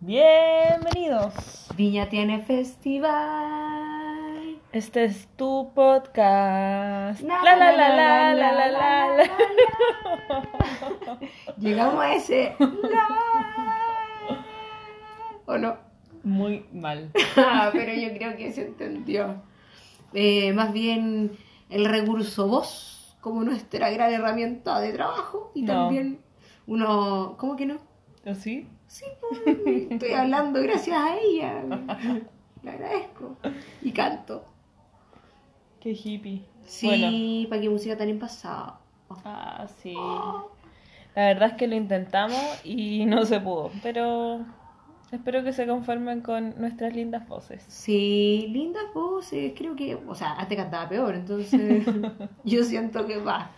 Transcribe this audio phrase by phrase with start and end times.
[0.00, 1.66] Bienvenidos.
[1.76, 3.18] Viña tiene festival.
[4.70, 7.20] Este es tu podcast.
[7.22, 9.30] La, La la la la la la la.
[11.58, 12.54] Llegamos a ese.
[12.60, 13.08] la.
[15.46, 15.76] ¿O no?
[16.22, 17.10] Muy mal.
[17.36, 19.42] Ah, Pero yo creo que se entendió.
[20.14, 21.32] Eh, más bien
[21.70, 25.72] el recurso voz como nuestra gran herramienta de trabajo y No.
[25.74, 26.20] también
[26.68, 27.34] uno.
[27.36, 27.78] ¿Cómo que no?
[28.24, 28.68] ¿O sí?
[28.88, 31.62] Sí, pues, estoy hablando gracias a ella.
[32.62, 33.36] Le agradezco.
[33.82, 34.44] Y canto.
[35.80, 36.42] Qué hippie.
[36.64, 37.48] Sí, Bueno.
[37.48, 38.78] para qué música tan en pasado.
[39.24, 39.94] Ah, sí.
[41.14, 44.40] La verdad es que lo intentamos y no se pudo, pero
[45.12, 47.64] espero que se conformen con nuestras lindas voces.
[47.68, 51.84] Sí, lindas voces, creo que, o sea, antes cantaba peor, entonces
[52.44, 53.50] yo siento que va,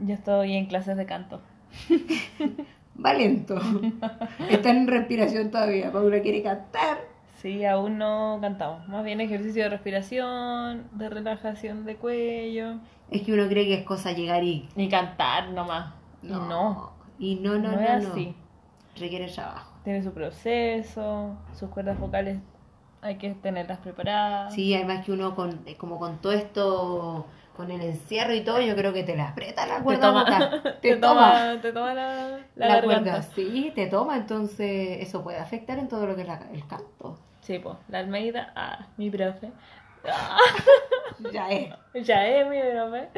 [0.00, 1.40] Yo estoy en clases de canto.
[3.04, 3.56] va lento.
[4.50, 6.98] Está en respiración todavía, Paula quiere cantar.
[7.40, 8.88] Sí, aún no cantamos.
[8.88, 12.74] Más bien ejercicio de respiración, de relajación de cuello.
[13.10, 14.68] Es que uno cree que es cosa llegar y...
[14.74, 15.94] Ni cantar nomás.
[16.22, 16.92] Y no.
[17.18, 18.10] Y no, no, No, no, es no.
[18.10, 18.34] así.
[18.96, 19.72] Requiere trabajo.
[19.84, 22.38] Tiene su proceso, sus cuerdas vocales
[23.00, 24.54] hay que tenerlas preparadas.
[24.54, 27.26] Sí, además que uno con, eh, como con todo esto,
[27.58, 30.20] con el encierro y todo, yo creo que te la aprieta la te cuerda toma,
[30.22, 30.78] vocal.
[30.80, 35.88] te toma, te toma la, la, cuerda, sí, te toma, entonces eso puede afectar en
[35.88, 37.18] todo lo que es la- el canto.
[37.40, 39.50] Sí, pues, la Almeida, ah, mi profe,
[40.08, 40.36] ah,
[41.32, 41.74] Ya es.
[42.06, 43.08] ya es mi profe,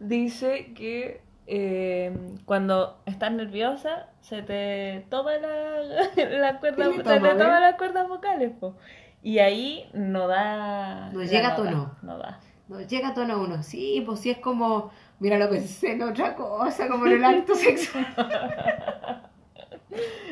[0.00, 5.80] dice que eh, cuando estás nerviosa se te toma la,
[6.28, 8.76] la cuerda, Se toma, te toma las cuerdas vocales, po.
[9.22, 11.08] Y ahí no da.
[11.10, 11.96] No llega tono.
[12.02, 12.38] No da.
[12.68, 16.34] No, llega a tono uno, sí, pues sí es como, mira, lo pensé en otra
[16.36, 18.06] cosa, como en el acto sexual,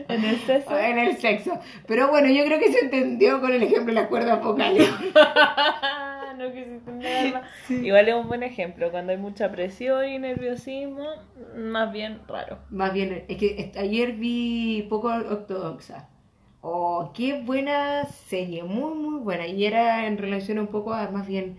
[0.08, 0.78] En el sexo.
[0.78, 1.58] en el sexo.
[1.86, 4.88] Pero bueno, yo creo que se entendió con el ejemplo de las cuerdas vocales.
[6.38, 7.70] no quisiste entender más.
[7.70, 8.90] Igual es un buen ejemplo.
[8.90, 11.08] Cuando hay mucha presión y nerviosismo,
[11.56, 12.58] más bien raro.
[12.70, 16.08] Más bien, es que ayer vi poco ortodoxa.
[16.60, 19.46] Oh, qué buena serie, muy, muy buena.
[19.46, 21.56] Y era en relación un poco a, más bien,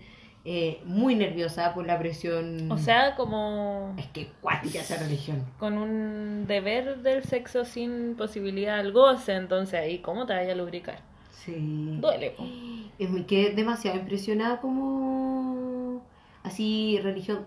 [0.50, 2.72] eh, muy nerviosa por la presión.
[2.72, 5.44] O sea, como es que cuática esa religión.
[5.58, 9.34] con un deber del sexo sin posibilidad al goce.
[9.34, 11.00] Entonces ahí, ¿cómo te vaya a lubricar?
[11.32, 11.98] Sí.
[12.00, 12.44] Duele, po.
[12.44, 16.02] Muy- quedé demasiado impresionada como
[16.42, 17.44] así religión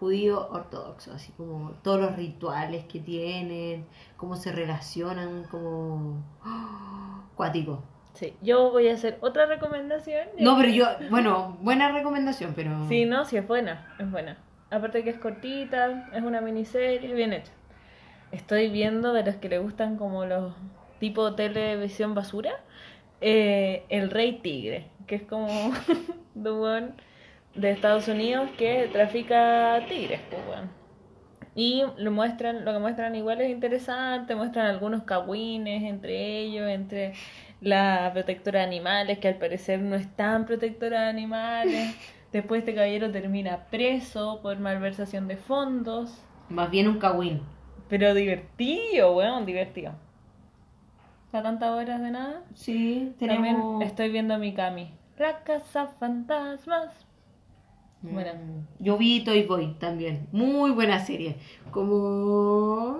[0.00, 3.84] judío ortodoxo, así como todos los rituales que tienen,
[4.16, 7.22] cómo se relacionan, como ¡ah!
[7.36, 7.82] cuático.
[8.20, 10.28] Sí, yo voy a hacer otra recomendación.
[10.38, 14.36] No, pero yo, bueno, buena recomendación, pero Sí, no, sí, es buena, es buena.
[14.70, 17.50] Aparte que es cortita, es una miniserie, bien hecha.
[18.30, 20.52] Estoy viendo de los que le gustan como los
[20.98, 22.52] tipo televisión basura,
[23.22, 25.48] eh, El Rey Tigre, que es como
[26.34, 26.92] weón
[27.54, 30.60] de Estados Unidos que trafica tigres, pues.
[31.54, 37.14] Y lo muestran, lo que muestran igual es interesante, muestran algunos cagüines entre ellos, entre
[37.60, 41.94] la protectora de animales, que al parecer no es tan protectora de animales.
[42.32, 46.16] Después este caballero termina preso por malversación de fondos.
[46.48, 47.42] más bien un cagüín.
[47.88, 49.92] Pero divertido, weón, divertido.
[51.32, 52.42] ¿Para tantas horas de nada?
[52.54, 54.92] Sí, También tenemos estoy viendo a Mikami.
[55.18, 56.92] La casa fantasmas.
[58.02, 58.30] Mm, Bueno.
[58.78, 61.36] Yo vi Toy Boy también, muy buena serie,
[61.70, 62.98] como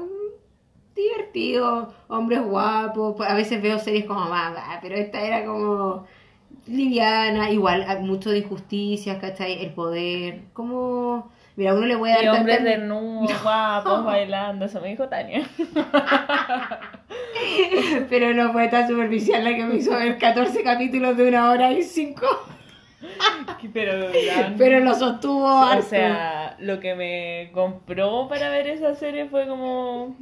[1.01, 6.07] divertido, hombres guapos, a veces veo series como más, pero esta era como
[6.67, 9.65] liviana, igual mucho de injusticias, ¿cachai?
[9.65, 14.65] El poder, como, mira, uno le puede dar Y hombres tanta- desnudos, guapos, bailando.
[14.67, 15.43] Eso me dijo Tania.
[18.09, 21.73] pero no fue tan superficial la que me hizo ver 14 capítulos de una hora
[21.73, 22.27] y cinco,
[23.73, 24.11] Pero,
[24.57, 25.89] pero lo sostuvo O harto.
[25.89, 30.17] sea, lo que me compró para ver esa serie fue como.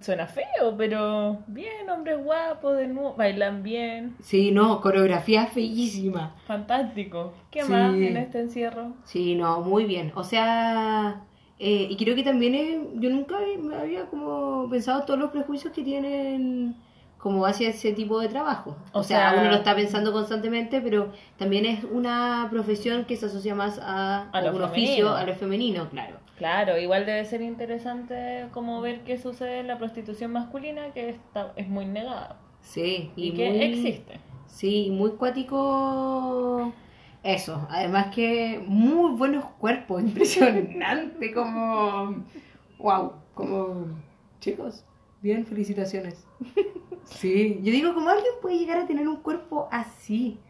[0.00, 6.34] Suena feo, pero bien, hombres guapos, desnudos, bailan bien, Sí, no, coreografía bellísima.
[6.46, 7.34] fantástico.
[7.50, 7.70] ¿Qué Sí.
[7.72, 8.92] más en este encierro?
[9.04, 10.12] Sí, no, muy bien.
[10.14, 11.20] O sea,
[11.58, 13.36] eh, y creo que también es- yo nunca
[13.80, 16.74] había como pensado todos los prejuicios que tienen
[17.18, 18.76] como hacia ese tipo de trabajo.
[18.92, 23.16] O, O sea, sea- uno lo está pensando constantemente, pero también es una profesión que
[23.16, 26.16] se asocia más a, A un oficio, a lo femenino, claro.
[26.42, 31.52] Claro, igual debe ser interesante como ver qué sucede en la prostitución masculina, que está,
[31.54, 34.18] es muy negada Sí, y, y, que muy, existe.
[34.48, 36.72] Sí, muy cuático
[37.22, 37.64] eso.
[37.70, 42.24] Además que muy buenos cuerpos, impresionante, como
[42.80, 44.00] wow, como
[44.40, 44.84] chicos.
[45.20, 46.26] Bien, felicitaciones.
[47.04, 50.40] Sí, yo digo, ¿cómo alguien puede llegar a tener un cuerpo así?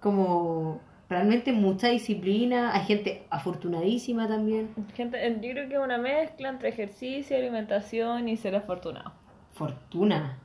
[0.00, 0.80] Como
[1.10, 4.70] realmente mucha disciplina, hay gente afortunadísima también.
[4.94, 9.12] Gente, yo creo que es una mezcla entre ejercicio, alimentación y ser afortunado.
[9.52, 10.38] Fortuna.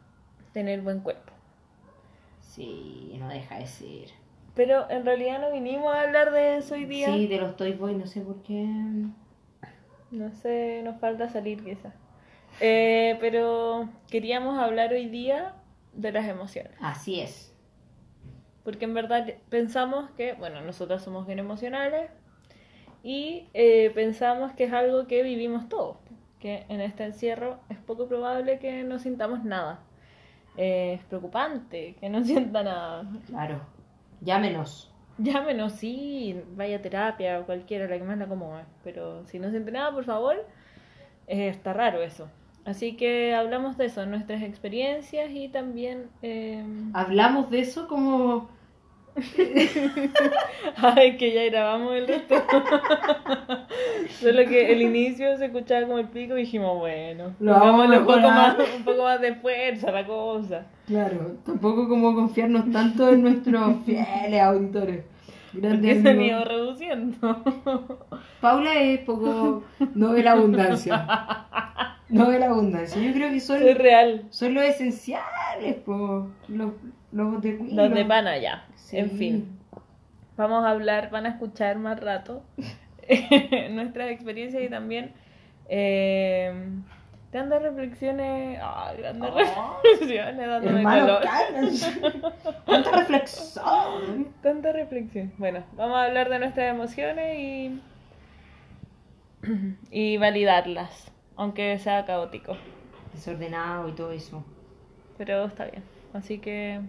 [0.51, 1.31] Tener buen cuerpo.
[2.41, 4.09] Sí, no deja de ser.
[4.55, 7.13] Pero en realidad no vinimos a hablar de eso hoy día.
[7.13, 8.65] Sí, de los Toy Boy, no sé por qué.
[10.11, 11.93] No sé, nos falta salir quizás.
[12.59, 15.53] Eh, pero queríamos hablar hoy día
[15.93, 16.71] de las emociones.
[16.79, 17.54] Así es.
[18.65, 22.11] Porque en verdad pensamos que, bueno, nosotras somos bien emocionales
[23.03, 25.97] y eh, pensamos que es algo que vivimos todos.
[26.39, 29.81] Que en este encierro es poco probable que no sintamos nada.
[30.57, 33.05] Eh, es preocupante que no sienta nada.
[33.27, 33.61] Claro.
[34.21, 34.91] Llámenos.
[35.17, 38.63] Llámenos, sí, vaya a terapia, cualquiera, la que más la acomode.
[38.83, 40.45] Pero si no siente nada, por favor,
[41.27, 42.29] eh, está raro eso.
[42.65, 46.09] Así que hablamos de eso, nuestras experiencias y también...
[46.21, 48.49] eh, Hablamos de eso como...
[50.75, 52.35] Ay, que ya grabamos el resto.
[54.19, 58.05] Solo que el inicio se escuchaba como el pico y dijimos, bueno, Lo vamos un
[58.05, 60.65] poco, más, un poco más de fuerza la cosa.
[60.87, 65.05] Claro, tampoco como confiarnos tanto en nuestros fieles auditores.
[65.53, 67.43] Grandes se han ido reduciendo.
[68.41, 69.63] Paula es poco...
[69.93, 71.07] No ve la abundancia.
[72.09, 73.01] No ve la abundancia.
[73.01, 74.25] Yo creo que son, Es real.
[74.29, 76.27] son los esenciales, po.
[76.49, 76.71] Los,
[77.15, 78.65] los de Queen, Los de pana ya.
[78.75, 78.97] Sí.
[78.97, 79.59] En fin.
[80.37, 82.43] Vamos a hablar, van a escuchar más rato
[83.71, 85.13] nuestras experiencias y también
[85.69, 86.53] eh,
[87.31, 88.59] grandes reflexiones.
[88.61, 89.79] Ah, grandes Oh.
[89.83, 91.21] reflexiones, dándome calor.
[92.65, 94.27] Tanta reflexión.
[94.41, 95.33] Tanta reflexión.
[95.37, 97.81] Bueno, vamos a hablar de nuestras emociones y,
[99.91, 102.57] y validarlas, aunque sea caótico,
[103.13, 104.43] Desordenado y todo eso.
[105.17, 105.83] pero está bien.
[106.13, 106.79] Así que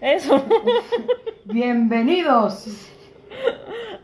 [0.00, 0.42] eso,
[1.44, 2.66] Bienvenidos.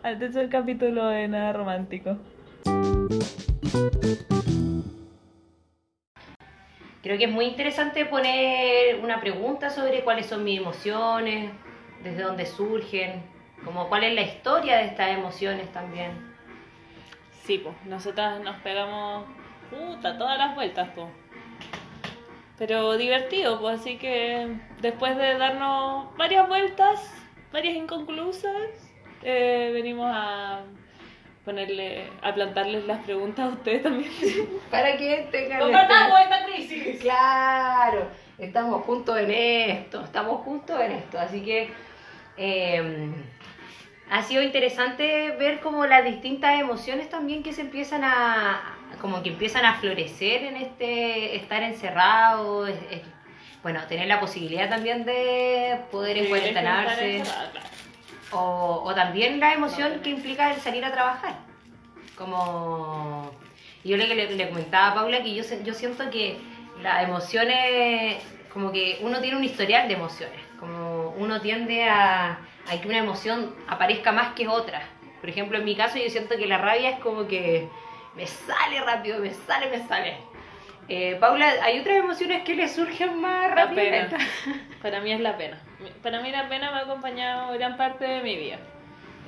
[0.02, 2.18] al tercer capítulo de Nada Romántico.
[7.02, 11.52] Creo que es muy interesante poner una pregunta sobre cuáles son mis emociones,
[12.02, 13.22] desde dónde surgen,
[13.64, 16.10] como cuál es la historia de estas emociones también.
[17.44, 19.24] Sí, pues, nosotras nos pegamos
[19.70, 21.08] puta todas las vueltas, pues.
[22.58, 27.12] Pero divertido, pues, así que después de darnos varias vueltas,
[27.52, 28.52] varias inconclusas,
[29.22, 30.62] eh, venimos a
[31.44, 34.10] ponerle, a plantarles las preguntas a ustedes también.
[34.70, 35.60] Para que tengan...
[35.60, 37.00] ¡Compartamos esta crisis!
[37.00, 38.08] Claro,
[38.38, 41.70] estamos juntos en esto, estamos juntos en esto, así que
[42.38, 43.10] eh,
[44.10, 49.30] ha sido interesante ver como las distintas emociones también que se empiezan a, como que
[49.30, 53.02] empiezan a florecer en este estar encerrado, es- es-
[53.62, 57.22] bueno, tener la posibilidad también de poder encuarentenarse.
[58.32, 61.34] O, o también la emoción que implica el salir a trabajar.
[62.16, 63.30] Como
[63.84, 66.36] yo le, le, le comentaba a Paula que yo, yo siento que
[66.82, 68.16] las emociones,
[68.52, 72.98] como que uno tiene un historial de emociones, como uno tiende a, a que una
[72.98, 74.82] emoción aparezca más que otra.
[75.20, 77.68] Por ejemplo, en mi caso yo siento que la rabia es como que
[78.16, 80.16] me sale rápido, me sale, me sale.
[80.88, 84.08] Eh, Paula, ¿hay otras emociones que le surgen más La pena.
[84.08, 84.16] rápidamente?
[84.82, 85.60] Para mí es la pena.
[86.02, 88.58] Para mí la pena me ha acompañado gran parte de mi vida.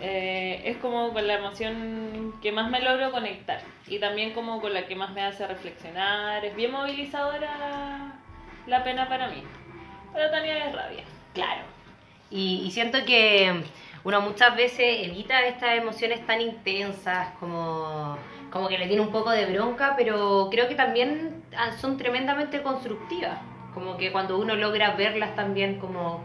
[0.00, 4.72] Eh, es como con la emoción que más me logro conectar y también como con
[4.72, 6.44] la que más me hace reflexionar.
[6.44, 8.12] Es bien movilizadora
[8.66, 9.42] la, pena para mí.
[10.12, 11.04] Para Tania es rabia.
[11.34, 11.62] Claro.
[12.30, 13.64] Y, y siento que
[14.04, 18.16] uno muchas veces evita estas emociones tan intensas, como,
[18.50, 22.62] como que le tiene un poco de bronca, pero creo que también ah, son tremendamente
[22.62, 23.38] constructivas.
[23.74, 26.24] Como que cuando uno logra verlas también como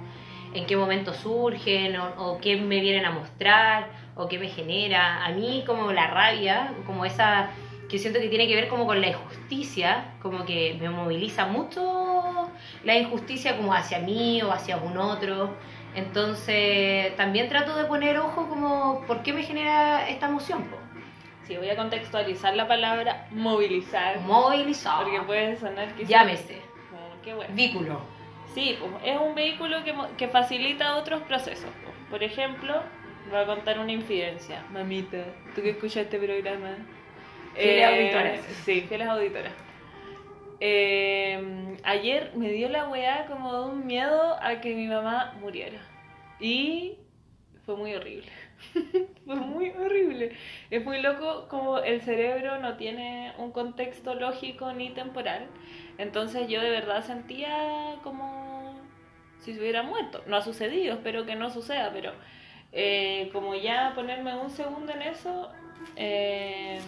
[0.54, 5.26] en qué momento surgen o, o qué me vienen a mostrar o qué me genera.
[5.26, 7.50] A mí como la rabia, como esa
[7.90, 12.50] que siento que tiene que ver como con la injusticia, como que me moviliza mucho
[12.84, 15.52] la injusticia como hacia mí o hacia un otro.
[15.96, 20.64] Entonces también trato de poner ojo como por qué me genera esta emoción.
[20.64, 20.78] po.
[21.48, 24.20] Sí, voy a contextualizar la palabra movilizar.
[24.22, 25.04] Movilizado.
[25.04, 26.06] Porque puede sonar que...
[26.06, 26.62] Llámese.
[27.24, 27.54] Qué bueno.
[27.56, 28.02] Vínculo.
[28.54, 31.70] Sí, pues, es un vehículo que, mo- que facilita otros procesos.
[31.84, 31.96] pues.
[32.10, 32.82] Por ejemplo,
[33.30, 34.64] voy a contar una infidencia.
[34.72, 35.24] Mamita,
[35.56, 36.76] tú que escuchas este programa.
[37.56, 38.40] Fieles auditoras.
[38.66, 39.52] Sí, fieles auditoras.
[40.60, 45.80] Eh, ayer me dio la weá como de un miedo a que mi mamá muriera.
[46.40, 46.98] Y
[47.66, 48.32] fue muy horrible.
[49.26, 50.36] fue muy horrible.
[50.70, 55.48] Es muy loco como el cerebro no tiene un contexto lógico ni temporal.
[55.98, 58.76] Entonces yo de verdad sentía como
[59.40, 60.24] si se hubiera muerto.
[60.28, 62.14] No ha sucedido, espero que no suceda, pero
[62.72, 65.52] eh, como ya ponerme un segundo en eso,
[65.96, 66.80] eh,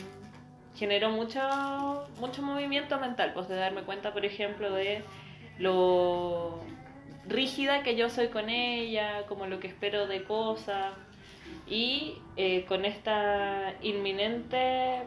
[0.75, 5.03] generó mucho, mucho movimiento mental, pues de darme cuenta, por ejemplo, de
[5.57, 6.59] lo
[7.27, 10.93] rígida que yo soy con ella, como lo que espero de cosas,
[11.67, 15.03] y eh, con esta inminente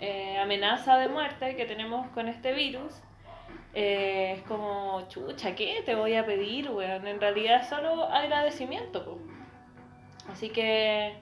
[0.00, 3.00] eh, amenaza de muerte que tenemos con este virus,
[3.74, 7.06] eh, es como, chucha, ¿qué te voy a pedir, weón?
[7.06, 9.18] En realidad es solo agradecimiento.
[10.28, 11.14] Así que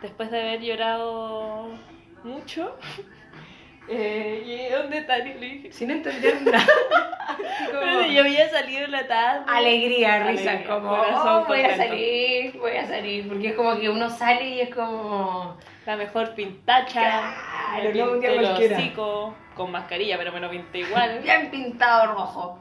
[0.00, 1.68] después de haber llorado
[2.24, 2.76] mucho,
[3.90, 6.66] eh, a un detalle y le dije, Sin entender nada.
[7.66, 9.44] Como- pero yo había salido en la tarde.
[9.48, 11.76] Alegría, risa, Alegría, como "Oh, voy a contento".
[11.76, 16.34] salir, voy a salir, porque es como que uno sale y es como La mejor
[16.34, 17.00] pintacha.
[17.00, 18.76] Claro, me no un día pinté el cualquiera.
[18.78, 21.20] hocico, con mascarilla, pero me lo pinté igual.
[21.22, 22.58] bien pintado rojo.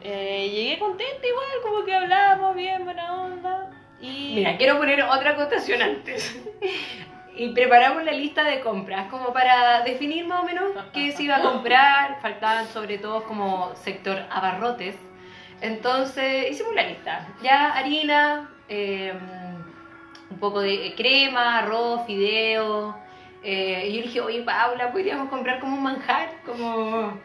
[0.00, 3.70] Eh, llegué contenta igual, como que hablábamos bien, buena onda.
[4.00, 6.38] Y Mira, quiero poner otra acotación antes.
[7.36, 11.36] Y preparamos la lista de compras, como para definir más o menos qué se iba
[11.36, 12.18] a comprar.
[12.22, 14.96] Faltaban sobre todo como sector abarrotes.
[15.60, 17.28] Entonces hicimos la lista.
[17.42, 19.12] Ya harina, eh,
[20.30, 22.96] un poco de crema, arroz, fideo.
[23.42, 27.20] Eh, y yo dije, oye Paula, podríamos comprar como un manjar, como,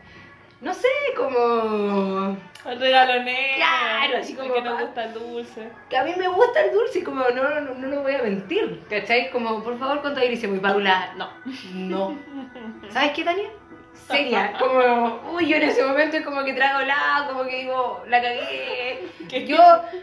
[0.61, 0.87] no sé,
[1.17, 3.55] como el regalo negro.
[3.55, 5.69] Claro, así como Que nos gusta el dulce.
[5.89, 8.83] que a mí me gusta el dulce, como no, no, no lo voy a mentir,
[8.89, 9.31] ¿cachai?
[9.31, 10.57] Como, por favor, contabilicemos.
[10.57, 11.29] Y Paula, no,
[11.73, 12.17] no.
[12.89, 13.49] ¿Sabes qué, Tania?
[13.93, 18.03] Seria, como, uy, yo en ese momento es como que trago helado, como que digo,
[18.07, 19.07] la cagué.
[19.29, 19.45] ¿Qué?
[19.45, 19.59] Yo,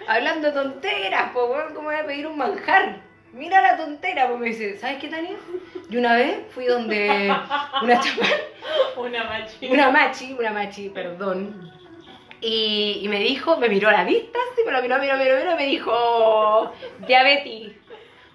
[0.07, 3.01] hablando tonteras, pues, ¿cómo voy a pedir un manjar?
[3.33, 5.37] Mira la tontera, pues me dice, ¿sabes qué, Tania?
[5.89, 7.35] Yo una vez fui donde
[7.83, 8.29] una chaval
[8.97, 9.73] Una machina.
[9.73, 11.71] una machi, una machi, perdón.
[12.41, 15.37] Y, y me dijo, me miró a la vista, sí, me lo miró, miró, miró,
[15.37, 16.73] miró, y me dijo,
[17.07, 17.73] diabetes,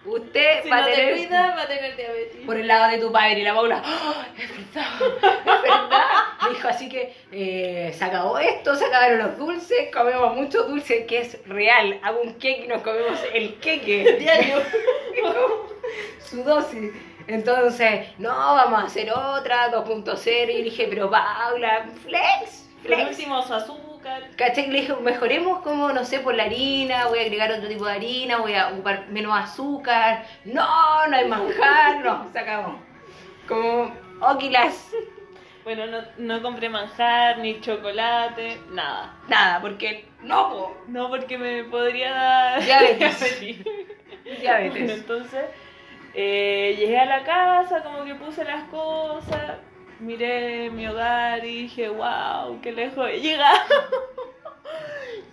[0.06, 2.46] usted Si va no a te tener cuidas, va a tener diabetes.
[2.46, 3.40] por el lado de tu padre.
[3.40, 6.02] Y la Paula, "Ah, es verdad, es verdad.
[6.44, 11.06] Me dijo, así que eh, se acabó esto, se acabaron los dulces, comemos mucho dulce,
[11.06, 12.00] que es real.
[12.04, 14.62] Hago un cake y nos comemos el queque diario.
[16.20, 16.92] Su dosis.
[17.28, 20.54] Entonces, no, vamos a hacer otra, 2.0.
[20.54, 23.10] Y dije, pero Paula, flex, Por flex.
[23.12, 24.24] último, su azúcar.
[24.36, 24.68] ¿Cachai?
[24.68, 27.94] Le dije, mejoremos como, no sé, por la harina, voy a agregar otro tipo de
[27.94, 30.26] harina, voy a ocupar menos azúcar.
[30.46, 32.80] No, no hay manjar, no, se acabó.
[33.48, 34.92] Como, oquilas.
[35.64, 39.14] Bueno, no, no compré manjar, ni chocolate, nada.
[39.30, 40.78] Nada, porque no, po.
[40.88, 43.40] No, porque me podría dar Diabetes.
[44.42, 44.72] diabetes.
[44.72, 45.46] Bueno, entonces
[46.14, 49.58] eh, llegué a la casa, como que puse las cosas,
[50.00, 53.54] miré mi hogar y dije, wow, qué lejos he llegado.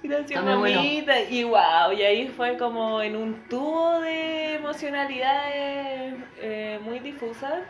[0.02, 0.82] Gracias, Está muy bueno.
[0.82, 1.20] mamita.
[1.22, 7.60] Y wow, y ahí fue como en un tubo de emocionalidades eh, muy difusas.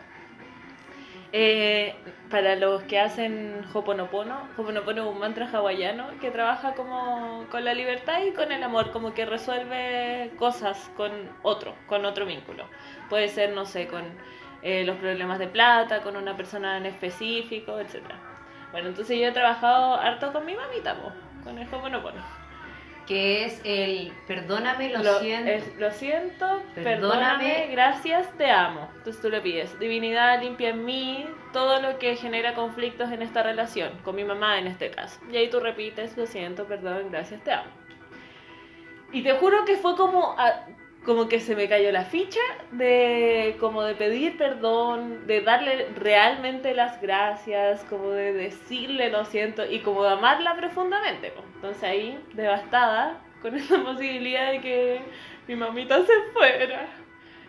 [1.33, 1.95] Eh,
[2.29, 7.73] para los que hacen Hoponopono, Hoponopono es un mantra hawaiano que trabaja como con la
[7.73, 12.65] libertad y con el amor, como que resuelve cosas con otro, con otro vínculo.
[13.11, 14.03] Puede ser, no sé, con
[14.63, 17.97] eh, los problemas de plata, con una persona en específico, etc.
[18.71, 21.11] Bueno, entonces yo he trabajado harto con mi mamita, po,
[21.43, 22.21] con el Hoponopono.
[23.07, 25.51] Que es el, perdóname, lo, Lo, siento.
[25.51, 26.83] es, lo siento, Perdóname.
[27.43, 28.89] perdóname, gracias, te amo.
[28.97, 33.43] Entonces tú le pides, divinidad limpia en mí todo lo que genera conflictos en esta
[33.43, 35.19] relación, con mi mamá en este caso.
[35.29, 37.69] Y ahí tú repites, lo siento, perdón, gracias, te amo.
[39.11, 40.67] Y te juro que fue como, a-
[41.05, 42.39] como que se me cayó la ficha
[42.71, 49.65] de como de pedir perdón, de darle realmente las gracias, como de decirle lo siento
[49.65, 51.33] y como de amarla profundamente.
[51.55, 55.01] Entonces ahí, devastada, con esa posibilidad de que
[55.47, 56.87] mi mamita se fuera,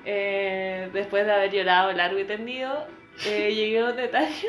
[0.04, 2.86] eh, después de haber llorado largo y tendido,
[3.26, 4.48] eh, llegué a un detalle.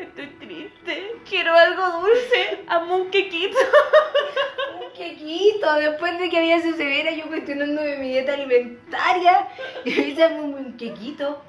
[0.00, 3.58] Estoy triste, quiero algo dulce, amo un quequito.
[4.80, 9.48] Un quequito, después de que había sido severa, yo cuestionando mi dieta alimentaria,
[9.84, 11.42] y me hice un buen quequito.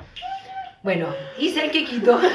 [0.84, 2.20] Bueno, hice el quequito.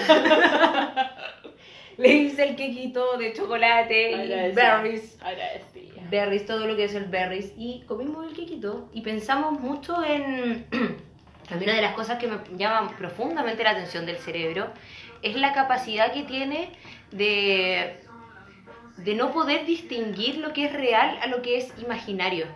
[1.98, 5.18] Le hice el quequito de chocolate y berries.
[6.10, 7.52] Berries, todo lo que es el berries.
[7.56, 10.66] Y comimos el quequito y pensamos mucho en...
[11.50, 14.72] Mí una de las cosas que me llaman profundamente la atención del cerebro
[15.26, 16.70] es la capacidad que tiene
[17.10, 18.00] de,
[18.98, 22.46] de no poder distinguir lo que es real a lo que es imaginario.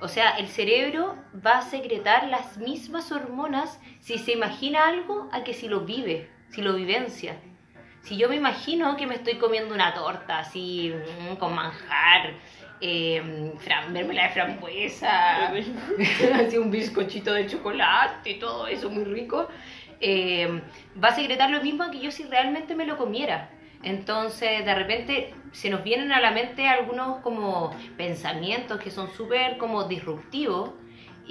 [0.00, 5.44] O sea, el cerebro va a secretar las mismas hormonas si se imagina algo a
[5.44, 7.36] que si lo vive, si lo vivencia.
[8.02, 12.34] Si yo me imagino que me estoy comiendo una torta así mm, con manjar,
[12.80, 13.22] eh,
[13.90, 15.52] mermelada de frambuesa,
[16.34, 19.48] así un bizcochito de chocolate y todo eso muy rico,
[20.02, 20.62] eh,
[21.02, 23.50] va a secretar lo mismo que yo si realmente me lo comiera.
[23.82, 29.58] Entonces, de repente se nos vienen a la mente algunos como pensamientos que son súper
[29.58, 30.70] como disruptivos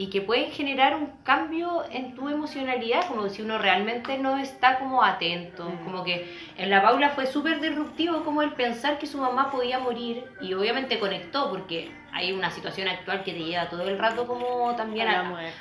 [0.01, 4.79] y que pueden generar un cambio en tu emocionalidad, como si uno realmente no está
[4.79, 5.83] como atento, Mm.
[5.83, 6.15] como que
[6.57, 10.55] en la Paula fue súper disruptivo como el pensar que su mamá podía morir y
[10.55, 15.07] obviamente conectó porque hay una situación actual que te lleva todo el rato como también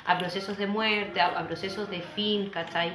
[0.05, 2.93] A procesos de muerte, a, a procesos de fin, ¿cachai?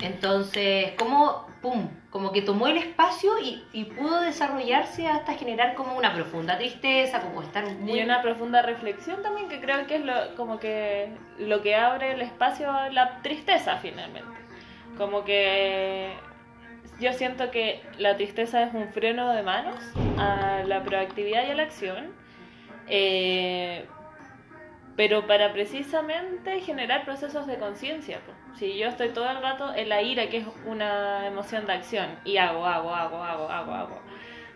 [0.00, 5.96] Entonces, como, pum, como que tomó el espacio y, y pudo desarrollarse hasta generar como
[5.96, 7.98] una profunda tristeza, como estar muy...
[7.98, 11.08] Y una profunda reflexión también que creo que es lo, como que
[11.38, 14.30] lo que abre el espacio a la tristeza finalmente.
[14.96, 16.12] Como que
[17.00, 19.80] yo siento que la tristeza es un freno de manos
[20.18, 22.12] a la proactividad y a la acción,
[22.88, 23.86] eh,
[24.96, 28.20] pero para precisamente generar procesos de conciencia.
[28.20, 28.32] po.
[28.56, 32.18] Si yo estoy todo el rato en la ira, que es una emoción de acción,
[32.24, 34.02] y hago, hago, hago, hago, hago, hago,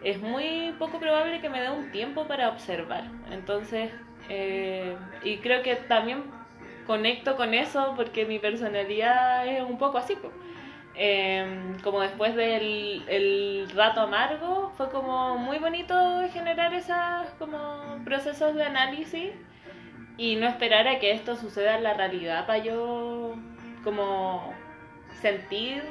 [0.03, 3.05] es muy poco probable que me dé un tiempo para observar.
[3.31, 3.91] Entonces,
[4.29, 6.25] eh, y creo que también
[6.87, 10.17] conecto con eso porque mi personalidad es un poco así.
[10.17, 10.31] po.
[10.99, 15.95] Eh, como después del el rato amargo, fue como muy bonito
[16.33, 19.33] generar esos como procesos de análisis
[20.17, 23.35] y no esperar a que esto suceda en la realidad para yo
[23.85, 24.53] como
[25.21, 25.83] sentir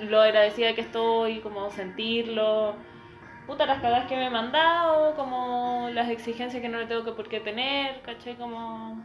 [0.00, 2.74] lo agradecida que estoy, como sentirlo,
[3.46, 7.12] puta las cagadas que me he mandado, como las exigencias que no le tengo que
[7.12, 9.02] por qué tener, caché como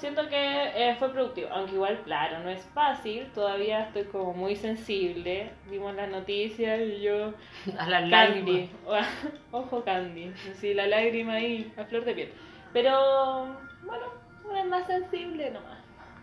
[0.00, 4.56] siento que eh, fue productivo, aunque igual claro, no es fácil, todavía estoy como muy
[4.56, 7.34] sensible, vimos las noticias y yo
[7.78, 9.08] a las Candy, lágrimas.
[9.52, 12.32] ojo Candy, sí, la lágrima ahí a flor de piel.
[12.72, 13.46] Pero
[13.84, 14.06] bueno,
[14.44, 15.78] uno es más sensible nomás.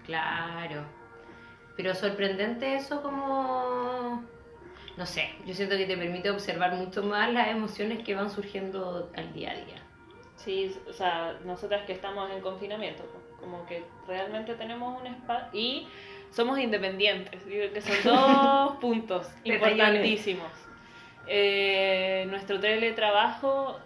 [0.05, 0.83] Claro.
[1.75, 4.23] Pero sorprendente eso como...
[4.95, 9.11] No sé, yo siento que te permite observar mucho más las emociones que van surgiendo
[9.15, 9.83] al día a día.
[10.37, 15.49] Sí, o sea, nosotras que estamos en confinamiento, pues, como que realmente tenemos un espacio
[15.59, 15.87] y
[16.31, 20.51] somos independientes, digo que son dos puntos importantísimos.
[21.27, 23.79] Eh, nuestro teletrabajo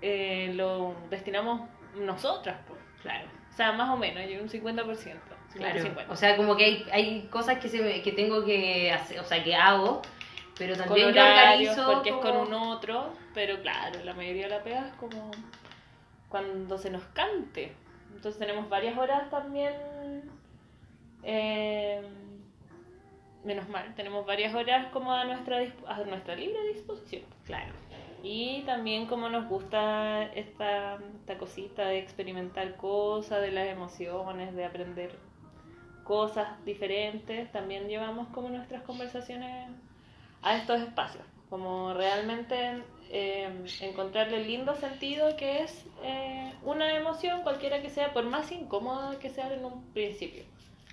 [0.00, 2.80] eh, lo destinamos nosotras, pues.
[3.02, 3.28] Claro.
[3.50, 5.16] o sea, más o menos, hay un 50%.
[5.54, 5.80] Claro.
[5.82, 6.12] 50.
[6.12, 9.24] O sea, como que hay, hay cosas que, se me- que tengo que hacer, o
[9.24, 10.02] sea, que hago,
[10.58, 11.92] pero con también yo horarios, organizo...
[11.92, 15.30] porque es con un otro, pero claro, la mayoría de la pega es como
[16.28, 17.72] cuando se nos cante.
[18.14, 19.74] Entonces tenemos varias horas también,
[21.22, 22.02] eh,
[23.44, 27.22] menos mal, tenemos varias horas como a nuestra, a nuestra libre disposición.
[27.44, 27.72] Claro.
[28.24, 34.64] Y también como nos gusta esta, esta cosita de experimentar cosas, de las emociones, de
[34.64, 35.14] aprender
[36.04, 39.68] cosas diferentes, también llevamos como nuestras conversaciones
[40.40, 47.42] a estos espacios, como realmente eh, encontrarle el lindo sentido que es eh, una emoción,
[47.42, 50.44] cualquiera que sea, por más incómoda que sea en un principio,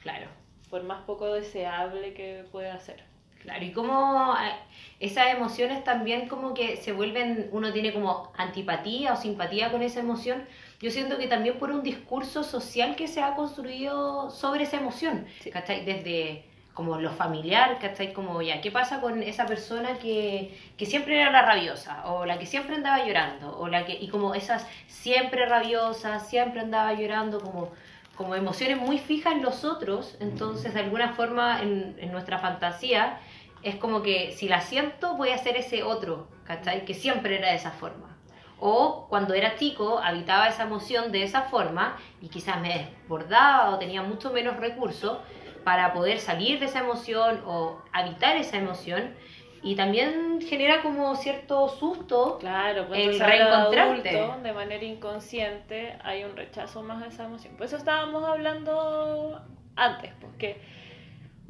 [0.01, 0.27] Claro.
[0.69, 3.10] por más poco deseable que pueda ser.
[3.41, 4.53] Claro, y como eh,
[4.99, 9.99] esas emociones también como que se vuelven, uno tiene como antipatía o simpatía con esa
[9.99, 10.43] emoción,
[10.79, 15.25] yo siento que también por un discurso social que se ha construido sobre esa emoción,
[15.41, 15.49] Sí.
[15.51, 15.85] ¿cachai?
[15.85, 18.13] Desde como lo familiar, ¿cachai?
[18.13, 22.05] Como ya, ¿qué pasa con esa persona que, que siempre era la rabiosa?
[22.09, 26.61] O la que siempre andaba llorando, o la que, y como esas siempre rabiosas, siempre
[26.61, 27.71] andaba llorando, como
[28.17, 33.17] como emociones muy fijas en los otros, entonces de alguna forma en, en nuestra fantasía
[33.63, 36.85] es como que si la siento voy a ser ese otro, ¿cachai?
[36.85, 38.17] Que siempre era de esa forma.
[38.59, 43.79] O cuando era chico habitaba esa emoción de esa forma y quizás me desbordaba o
[43.79, 45.17] tenía mucho menos recursos
[45.63, 49.15] para poder salir de esa emoción o habitar esa emoción
[49.63, 54.19] y también genera como cierto susto Claro, El reencontrarte.
[54.19, 57.55] adulto, de manera inconsciente, hay un rechazo más a esa emoción.
[57.57, 59.39] Por eso estábamos hablando
[59.75, 60.59] antes, porque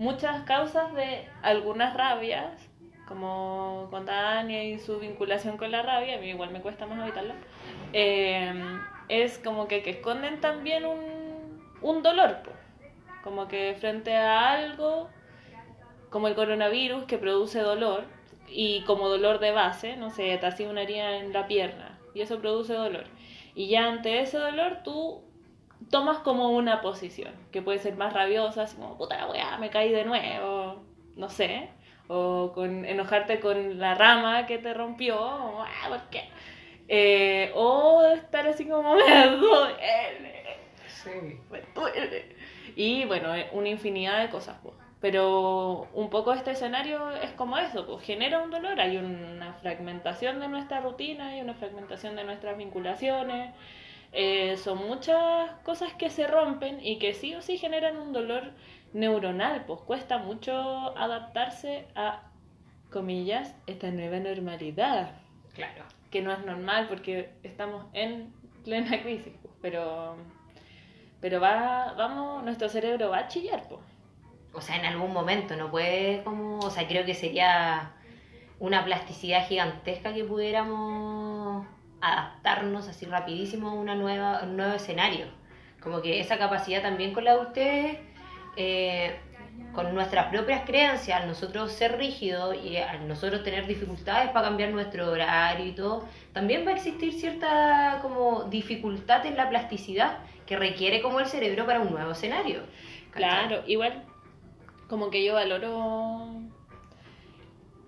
[0.01, 2.67] muchas causas de algunas rabias,
[3.07, 6.99] como con Tania y su vinculación con la rabia, a mí igual me cuesta más
[7.03, 7.35] evitarla,
[7.93, 8.51] eh,
[9.09, 12.37] es como que, que esconden también un, un dolor,
[13.23, 15.07] como que frente a algo
[16.09, 18.05] como el coronavirus que produce dolor
[18.47, 22.21] y como dolor de base, no sé, te hacía una herida en la pierna y
[22.21, 23.03] eso produce dolor.
[23.53, 25.21] Y ya ante ese dolor tú
[25.89, 29.69] tomas como una posición, que puede ser más rabiosa, así como, puta la weá, me
[29.69, 30.81] caí de nuevo,
[31.15, 31.69] no sé,
[32.07, 36.23] o con enojarte con la rama que te rompió, o, ah, ¿por qué?
[36.87, 40.43] Eh, o estar así como, me duele,
[40.87, 41.09] Sí.
[41.49, 42.35] me duele.
[42.75, 44.75] Y bueno, eh, una infinidad de cosas, pues.
[44.99, 50.39] Pero un poco este escenario es como eso, pues genera un dolor, hay una fragmentación
[50.39, 53.51] de nuestra rutina, hay una fragmentación de nuestras vinculaciones,
[54.11, 58.51] eh, son muchas cosas que se rompen y que sí o sí generan un dolor
[58.93, 60.53] neuronal, pues cuesta mucho
[60.97, 62.23] adaptarse a,
[62.91, 65.11] comillas, esta nueva normalidad,
[65.53, 65.83] Claro.
[66.11, 70.17] que no es normal porque estamos en plena crisis, pues, pero,
[71.21, 73.81] pero va, vamos, nuestro cerebro va a chillar, pues.
[74.53, 77.93] O sea, en algún momento no puede como, o sea, creo que sería
[78.59, 81.30] una plasticidad gigantesca que pudiéramos
[82.01, 85.27] adaptarnos así rapidísimo a una nueva, un nuevo escenario.
[85.81, 87.97] Como que esa capacidad también con la de ustedes,
[88.57, 89.19] eh,
[89.73, 94.71] con nuestras propias creencias, al nosotros ser rígidos y al nosotros tener dificultades para cambiar
[94.71, 100.57] nuestro horario y todo, también va a existir cierta como dificultad en la plasticidad que
[100.57, 102.61] requiere como el cerebro para un nuevo escenario.
[103.11, 104.03] Claro, igual
[104.87, 106.27] como que yo valoro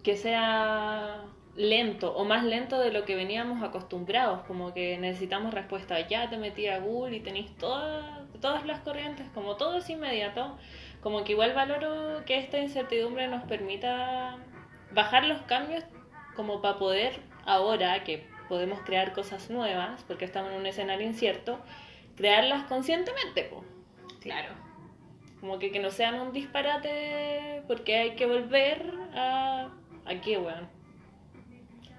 [0.04, 1.22] que sea
[1.56, 6.38] lento o más lento de lo que veníamos acostumbrados, como que necesitamos respuesta ya, te
[6.38, 10.58] metí a Google y tenéis todas, todas las corrientes, como todo es inmediato,
[11.02, 14.38] como que igual valoro que esta incertidumbre nos permita
[14.92, 15.84] bajar los cambios
[16.36, 21.60] como para poder ahora que podemos crear cosas nuevas, porque estamos en un escenario incierto,
[22.16, 23.64] crearlas conscientemente, po.
[24.22, 24.50] Claro.
[25.40, 29.70] Como que, que no sean un disparate porque hay que volver a...
[30.06, 30.83] ¿A qué, weón?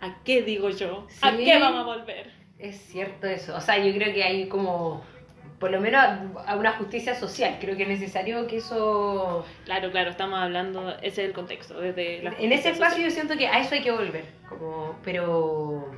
[0.04, 1.06] ¿A qué digo yo?
[1.22, 1.44] ¿A Sí.
[1.44, 2.30] qué vamos a volver?
[2.58, 3.56] Es cierto eso.
[3.56, 5.02] O sea, yo creo que hay como,
[5.58, 6.02] por lo menos,
[6.46, 7.56] a una justicia social.
[7.60, 9.44] Creo que es necesario que eso...
[9.64, 13.04] Claro, claro, estamos hablando, ese es el contexto, desde la En ese espacio social.
[13.04, 14.24] yo siento que a eso hay que volver.
[14.48, 15.90] Como, pero...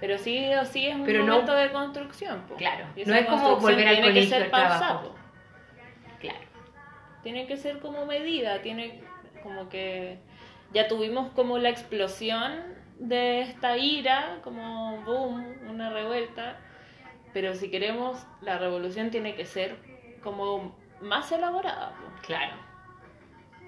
[0.00, 2.42] Pero sí o sí es un Pero no- momento de construcción.
[2.48, 2.56] po.
[2.56, 5.14] Claro, no es como volver al tiene que colegio, ser al trabajo.
[6.20, 6.38] Claro.
[7.22, 9.00] Tiene que ser como medida, tiene
[9.42, 10.18] como que
[10.72, 12.52] ya tuvimos como la explosión
[12.98, 16.58] de esta ira, como boom, una revuelta,
[17.32, 19.76] pero si queremos la revolución tiene que ser
[20.22, 21.92] como más elaborada.
[22.22, 22.54] Claro.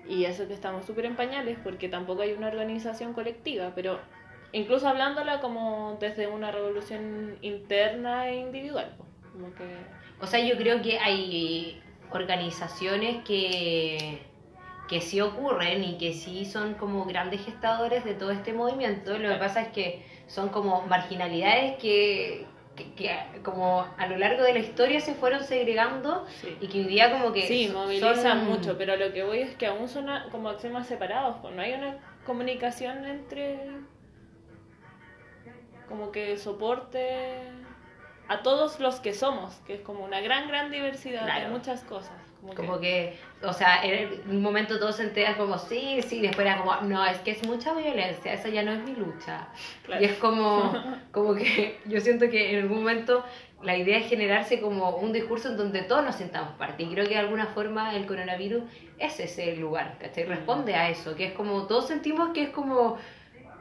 [0.08, 3.98] Y eso que estamos súper en pañales porque tampoco hay una organización colectiva, pero
[4.52, 8.96] incluso hablándola como desde una revolución interna e individual.
[9.32, 9.64] Como que
[10.20, 14.22] O sea, yo creo que hay organizaciones que,
[14.88, 19.18] que sí ocurren y que sí son como grandes gestadores de todo este movimiento.
[19.18, 22.46] Lo que pasa es que son como marginalidades que,
[22.76, 26.56] que, que como a lo largo de la historia se fueron segregando sí.
[26.60, 29.54] y que hoy día como que Sí, son- movilizan mucho, pero lo que voy es
[29.56, 33.58] que aún son como acciones separados, pues no hay una comunicación entre
[35.88, 37.38] como que soporte
[38.28, 41.50] a todos los que somos, que es como una gran, gran diversidad de Claro.
[41.50, 42.10] muchas cosas.
[42.46, 46.20] Como que, Como que, o sea, en un momento todos se enteran como, sí, sí,
[46.20, 49.48] después era como, no, es que es mucha violencia, esa ya no es mi lucha.
[49.84, 50.02] claro.
[50.02, 50.72] Y es como,
[51.12, 53.24] como que yo siento que en algún momento
[53.62, 56.84] la idea es generarse como un discurso en donde todos nos sentamos parte.
[56.84, 58.62] Y creo que de alguna forma el coronavirus
[58.98, 60.24] es ese lugar, ¿cachai?
[60.24, 62.98] Responde a eso, que es como, todos sentimos que es como,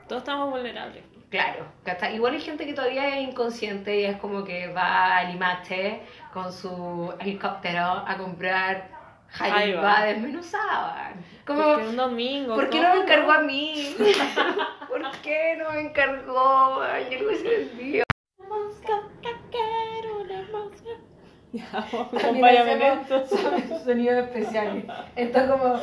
[0.08, 1.04] Todos estamos vulnerables.
[1.36, 2.14] Claro.
[2.14, 6.02] Igual hay gente que todavía es inconsciente y es como que va al Limache
[6.34, 8.90] con su helicóptero a comprar
[9.30, 10.06] Jaiba.
[10.06, 11.14] desmenuzada.
[11.46, 12.56] Como, Porque un domingo.
[12.56, 13.96] ¿Por qué no me encargó a mí?
[14.88, 16.82] ¿Por qué no me encargó?
[17.12, 18.05] Yo lo hubiese vendido.
[21.56, 21.88] Ya,
[22.74, 23.26] en esto.
[23.28, 24.86] son- sonidos especiales.
[25.16, 25.76] Entonces, como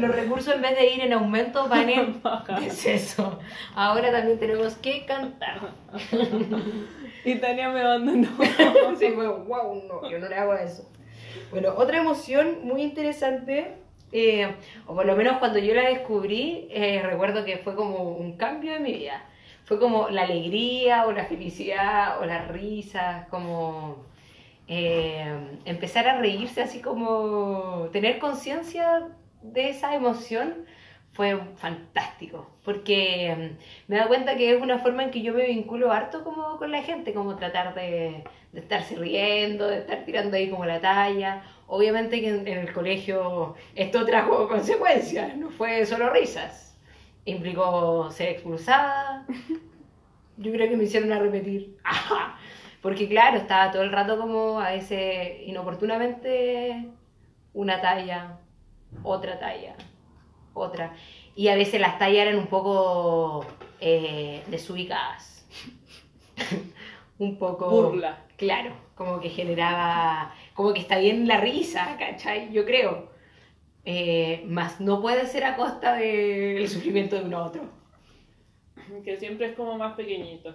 [0.00, 2.22] los recursos en vez de ir en aumento van en
[2.60, 3.38] deceso.
[3.74, 5.60] Ahora también tenemos que cantar.
[7.24, 8.28] Y Tania me abandonó.
[8.98, 10.88] Sí, fue, wow, no, yo no le hago eso.
[11.50, 13.72] Bueno, otra emoción muy interesante,
[14.12, 14.54] eh,
[14.86, 18.72] o por lo menos cuando yo la descubrí, eh, recuerdo que fue como un cambio
[18.72, 19.22] de mi vida.
[19.64, 24.04] Fue como la alegría o la felicidad o las risas, como
[24.68, 29.08] eh, empezar a reírse así como tener conciencia
[29.42, 30.66] de esa emoción
[31.12, 35.46] fue fantástico, porque mm, me da cuenta que es una forma en que yo me
[35.46, 40.36] vinculo harto como con la gente, como tratar de, de estarse riendo, de estar tirando
[40.36, 41.42] ahí como la talla.
[41.68, 46.78] Obviamente que en, en el colegio esto trajo consecuencias, no fue solo risas.
[47.24, 49.26] Implicó ser expulsada.
[50.36, 51.76] Yo creo que me hicieron a repetir.
[51.84, 52.38] Ajá.
[52.86, 56.86] Porque claro, estaba todo el rato como a veces inoportunamente
[57.52, 58.38] una talla,
[59.02, 59.74] otra talla,
[60.54, 60.94] otra.
[61.34, 63.44] Y a veces las tallas eran un poco
[63.80, 65.48] eh, desubicadas.
[67.18, 67.68] un poco...
[67.68, 68.22] Burla.
[68.36, 72.52] Claro, como que generaba, como que está bien la risa, ¿cachai?
[72.52, 73.10] Yo creo.
[73.84, 77.62] Eh, más no puede ser a costa del sufrimiento de uno a otro.
[79.04, 80.54] Que siempre es como más pequeñito.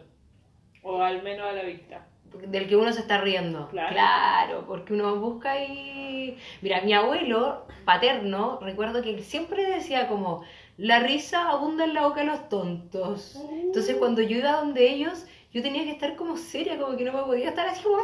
[0.81, 2.07] O al menos a la vista.
[2.47, 3.67] Del que uno se está riendo.
[3.69, 4.65] Claro.
[4.67, 6.37] porque uno busca y...
[6.61, 10.43] Mira, mi abuelo paterno, recuerdo que siempre decía como,
[10.77, 13.39] la risa abunda en la boca de los tontos.
[13.51, 17.13] Entonces cuando yo iba donde ellos, yo tenía que estar como seria, como que no
[17.13, 17.97] me podía estar así como...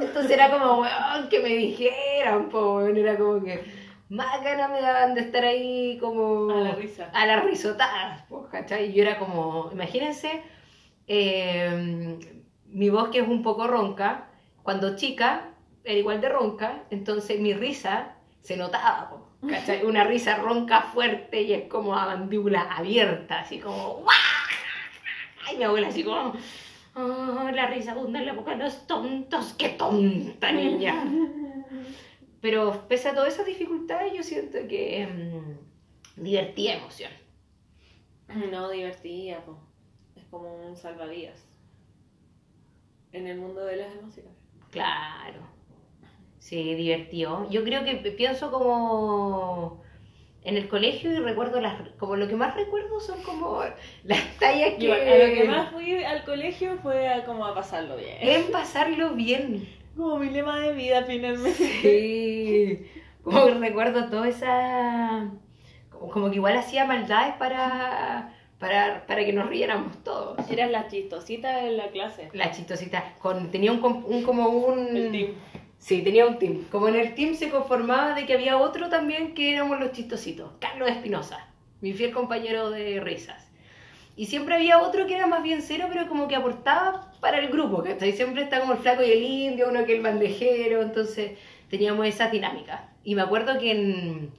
[0.00, 3.64] Entonces era como, weón, que me dijeran, po, era como que
[4.08, 6.50] más ganas me daban de estar ahí como...
[6.50, 7.10] A la risa.
[7.12, 8.90] A las risotadas, pues, ¿cachai?
[8.90, 10.42] Y yo era como, imagínense,
[11.08, 12.18] eh,
[12.68, 14.28] mi voz que es un poco ronca,
[14.62, 15.50] cuando chica
[15.84, 19.24] era igual de ronca, entonces mi risa se notaba.
[19.84, 23.94] Una risa ronca fuerte y es como a mandíbula abierta, así como...
[23.98, 24.08] ¡guau!
[25.46, 26.34] Ay, mi abuela así como...
[26.94, 31.04] "Ah, la risa abunda en la boca de los tontos, qué tonta niña.
[32.40, 37.12] Pero pese a todas esas dificultades, yo siento que mm, divertía emoción.
[38.50, 39.58] No, divertida, po.
[40.16, 41.44] Es como un salvavidas.
[43.12, 44.32] En el mundo de las emociones.
[44.70, 45.40] Claro.
[46.38, 47.48] Sí, divertido.
[47.50, 49.82] Yo creo que pienso como
[50.42, 53.60] en el colegio y recuerdo las como lo que más recuerdo son como
[54.04, 57.54] las tallas que Yo, a lo que más fui al colegio fue a como a
[57.54, 58.16] pasarlo bien.
[58.20, 59.68] en pasarlo bien.
[59.96, 61.68] Como mi lema de vida finalmente.
[61.82, 62.86] Sí.
[63.22, 65.30] Como que recuerdo toda esa
[65.90, 70.38] como, como que igual hacía maldades para para para que nos riéramos todos.
[70.50, 72.28] Eras la chistosita de la clase.
[72.32, 75.32] La chistosita con tenía un, un como un El team.
[75.78, 76.64] Sí, tenía un team.
[76.70, 80.50] Como en el team se conformaba de que había otro también que éramos los chistositos.
[80.58, 81.48] Carlos Espinosa,
[81.80, 83.48] mi fiel compañero de risas.
[84.16, 87.50] Y siempre había otro que era más bien cero, pero como que aportaba para el
[87.50, 88.12] grupo, ¿cachai?
[88.12, 91.38] Siempre está como el flaco y el indio, uno que el bandejero, entonces
[91.70, 92.90] teníamos esa dinámica.
[93.04, 94.32] Y me acuerdo que en,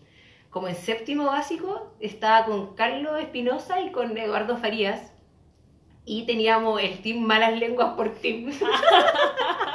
[0.49, 5.13] como en séptimo básico estaba con Carlos Espinosa y con Eduardo Farías.
[6.05, 8.51] Y teníamos el team Malas Lenguas por team.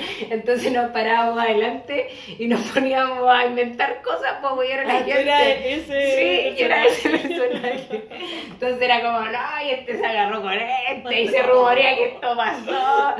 [0.30, 5.02] Entonces nos parábamos adelante y nos poníamos a inventar cosas para apoyar a la Ah,
[5.04, 5.20] gente.
[5.22, 8.02] eras ese sí, era ese personaje.
[8.48, 12.36] Entonces era como, no, y este se agarró con este, y se rumorea que esto
[12.36, 13.14] pasó.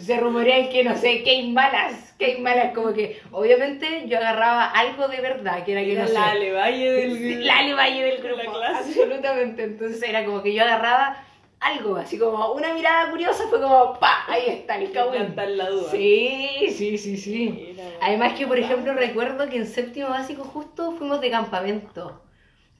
[0.00, 2.72] Se rumorea que no sé, que hay malas, que hay malas.
[2.74, 6.14] Como que, obviamente, yo agarraba algo de verdad, que era que Era no sé.
[6.14, 8.76] la Ale Valle del la Valle del de la grupo, clase.
[8.78, 9.62] absolutamente.
[9.64, 11.22] Entonces era como que yo agarraba
[11.62, 14.90] algo, así como una mirada curiosa, fue como, pa, ahí está el.
[14.90, 15.90] Plantar la duda.
[15.90, 17.76] Sí, sí, sí, sí.
[18.00, 22.20] Además que, por ejemplo, recuerdo que en séptimo básico justo fuimos de campamento,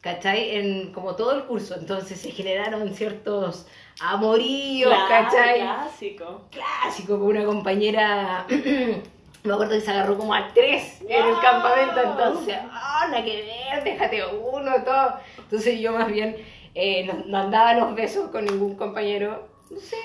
[0.00, 0.56] ¿cachai?
[0.56, 3.66] En como todo el curso, entonces se generaron ciertos
[4.00, 5.60] amoríos, Claro, ¿cachai?
[5.60, 6.40] Clásico.
[6.50, 8.46] Clásico, con una compañera,
[9.44, 13.42] me acuerdo que se agarró como a tres en el campamento, entonces, ah, nada que
[13.70, 15.14] ver, déjate uno, todo.
[15.38, 16.36] Entonces yo más bien
[16.74, 19.96] eh, no, no andaba los besos con ningún compañero, no sé,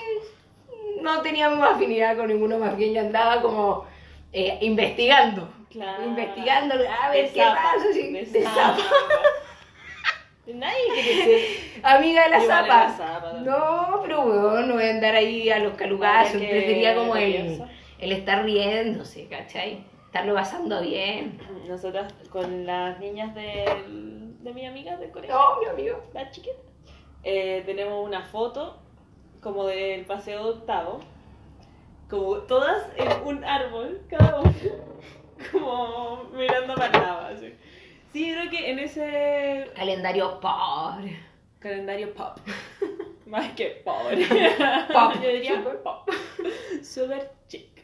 [1.00, 3.86] no teníamos afinidad con ninguno, más bien yo andaba como
[4.32, 5.48] eh, investigando.
[5.70, 6.02] Claro.
[6.04, 8.76] Investigando, a ver De qué zapa, pasa, sí, de de zapa.
[8.76, 8.82] zapa.
[10.46, 11.80] Nadie quiere ser.
[11.82, 13.32] Amiga de la zapa.
[13.44, 16.40] No, pero weón, no voy a andar ahí a los calugazos.
[16.40, 17.62] Prefería como el.
[17.98, 19.84] El estar riéndose, ¿cachai?
[20.06, 21.38] Estarlo pasando bien.
[21.66, 26.02] Nosotras con las niñas del- de mi amiga del colegio, No, mi amigo.
[26.14, 26.56] la chiquita,
[27.24, 28.78] eh, tenemos una foto
[29.42, 31.00] como del paseo de octavo,
[32.08, 34.52] como todas en un árbol, cada una,
[35.52, 37.52] como mirando para lado, así.
[38.12, 41.18] Sí, creo que en ese Calendario pobre.
[41.58, 42.38] calendario pop,
[43.26, 44.26] más que pobre,
[44.92, 46.08] Pop, yo diría super pop,
[46.82, 47.77] super chic.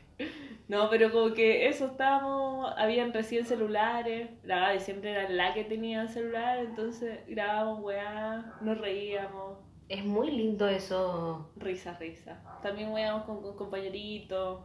[0.69, 5.65] No, pero como que eso estábamos, habían recién celulares, la Gaby siempre era la que
[5.65, 11.51] tenía el celular, entonces grabábamos weá, nos reíamos, Es muy lindo eso.
[11.57, 12.43] risa, risa.
[12.63, 14.65] También weábamos con, con compañeritos,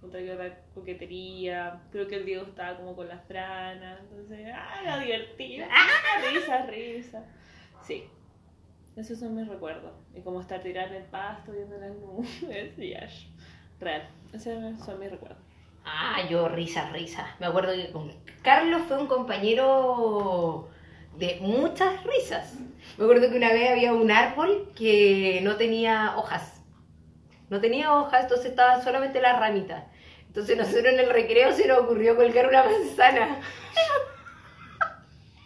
[0.00, 4.80] otra que otra coquetería, creo que el Diego estaba como con las franas, entonces, ah,
[4.82, 5.66] era divertido,
[6.32, 7.24] risa, risa.
[7.82, 8.04] Sí,
[8.96, 9.92] esos son mis recuerdos.
[10.14, 13.26] Y como estar tirada en el pasto viendo las nubes y ash.
[13.82, 15.38] Real, esos son mis recuerdos.
[15.84, 17.34] Ah, yo risa, risa.
[17.40, 20.68] Me acuerdo que con Carlos fue un compañero
[21.18, 22.54] de muchas risas.
[22.96, 26.62] Me acuerdo que una vez había un árbol que no tenía hojas.
[27.50, 29.82] no tenía hojas, entonces estaba solamente las ramitas.
[30.28, 33.40] Entonces nosotros en el recreo se nos ocurrió colgar una manzana.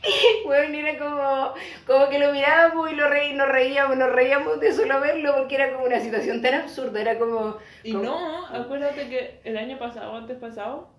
[0.44, 1.54] Bueno, era como,
[1.86, 5.56] como que lo mirábamos y lo reí, nos reíamos, nos reíamos de solo verlo porque
[5.56, 7.56] era como una situación tan absurda, era como...
[7.82, 10.90] Y como- no, acuérdate que el año pasado, antes pasado,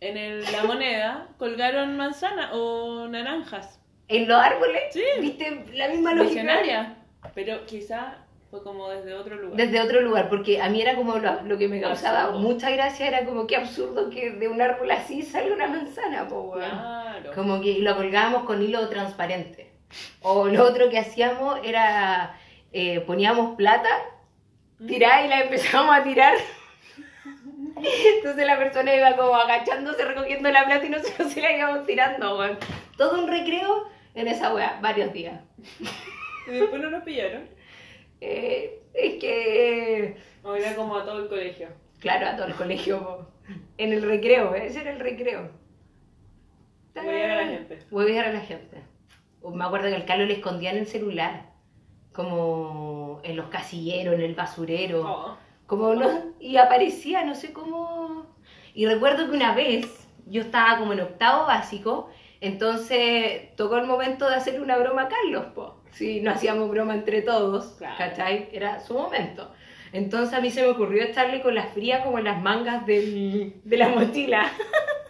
[0.00, 3.80] en el- la moneda colgaron manzana o naranjas.
[4.08, 5.02] En los árboles, Sí.
[5.20, 6.94] viste la misma lógica.
[7.34, 9.56] Pero quizá fue como desde otro lugar.
[9.58, 12.38] Desde otro lugar, porque a mí era como lo, lo que me causaba Absurdo.
[12.40, 16.40] mucha gracia, era como que absurdo que de un árbol así salga una manzana, po,
[16.54, 16.62] weón.
[17.20, 17.34] Claro.
[17.34, 19.70] Como que lo colgábamos con hilo transparente.
[20.20, 22.38] O lo otro que hacíamos era
[22.72, 23.88] eh, poníamos plata,
[24.86, 26.34] tirá y la empezábamos a tirar.
[28.16, 32.38] Entonces la persona iba como agachándose recogiendo la plata y nosotros se la íbamos tirando,
[32.38, 32.58] weón.
[32.96, 35.40] Todo un recreo en esa weá, varios días.
[36.46, 37.48] Y después no nos pillaron.
[38.20, 41.68] Eh, es que, O era como a todo el colegio.
[42.00, 43.28] claro, a todo el colegio, po.
[43.76, 44.66] en el recreo, ¿eh?
[44.66, 45.50] ese era el recreo.
[47.06, 47.78] Huevear a la gente.
[47.90, 48.82] Huevear a la gente.
[49.52, 51.50] Me acuerdo que al Carlos le escondían el celular,
[52.12, 55.36] como en los casilleros, en el basurero, Oh.
[55.66, 56.08] como no,
[56.40, 58.26] y aparecía, no sé cómo.
[58.74, 64.28] Y recuerdo que una vez yo estaba como en octavo básico, entonces tocó el momento
[64.28, 65.76] de hacerle una broma a Carlos, po.
[65.92, 67.94] Sí, no hacíamos broma entre todos, Claro.
[67.98, 68.48] ¿cachai?
[68.52, 69.50] Era su momento.
[69.92, 73.54] Entonces a mí se me ocurrió echarle con la fría como en las mangas del-
[73.64, 74.42] de la mochila.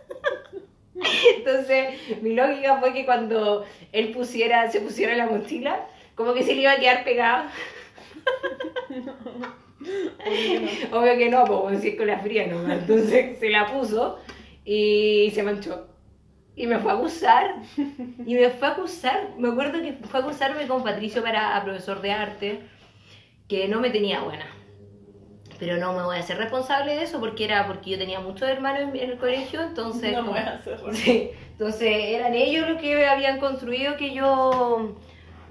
[1.36, 6.54] Entonces, mi lógica fue que cuando él pusiera, se pusiera la mochila, como que se
[6.54, 7.48] le iba a quedar pegado.
[10.92, 12.72] Obvio que no, pues si es con la fría no.
[12.72, 14.18] Entonces se la puso
[14.64, 15.86] y se manchó.
[16.56, 17.54] Y me fue a acusar.
[18.26, 19.34] Y me fue a acusar.
[19.38, 22.60] Me acuerdo que fue a acusarme con Patricio para a profesor de arte,
[23.46, 24.57] que no me tenía buena.
[25.58, 28.48] Pero no me voy a hacer responsable de eso porque era porque yo tenía muchos
[28.48, 30.92] hermanos en, en el colegio, entonces No como- voy a hacerlo.
[30.92, 34.94] Sí, entonces eran ellos los que habían construido que yo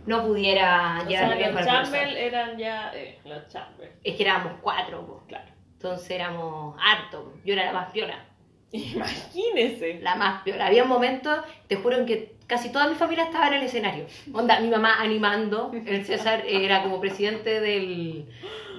[0.06, 1.84] no pudiera O llevar sea, los para el profesor.
[1.84, 2.91] Chambel eran ya.
[2.96, 3.91] Eh, los Chambel.
[4.04, 5.24] Es que éramos cuatro, po.
[5.28, 5.50] Claro.
[5.74, 7.26] entonces éramos hartos.
[7.43, 8.24] Yo era la más piola,
[8.72, 10.00] Imagínese.
[10.02, 10.67] la más piola.
[10.67, 14.06] Había momentos, te juro, en que casi toda mi familia estaba en el escenario.
[14.34, 18.26] Onda, mi mamá animando, el César era como presidente del...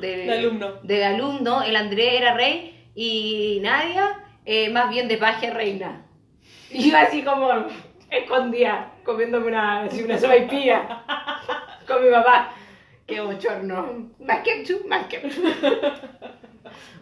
[0.00, 0.26] del
[0.82, 1.62] De alumno.
[1.62, 6.06] el Andrés era rey y Nadia eh, más bien de paje reina.
[6.70, 7.48] Y yo así como
[8.10, 11.02] escondía, comiéndome una, así una sopaipilla
[11.86, 12.52] con mi papá.
[13.06, 14.10] Qué bochorno.
[14.20, 15.32] Más ketchup, más ketchup.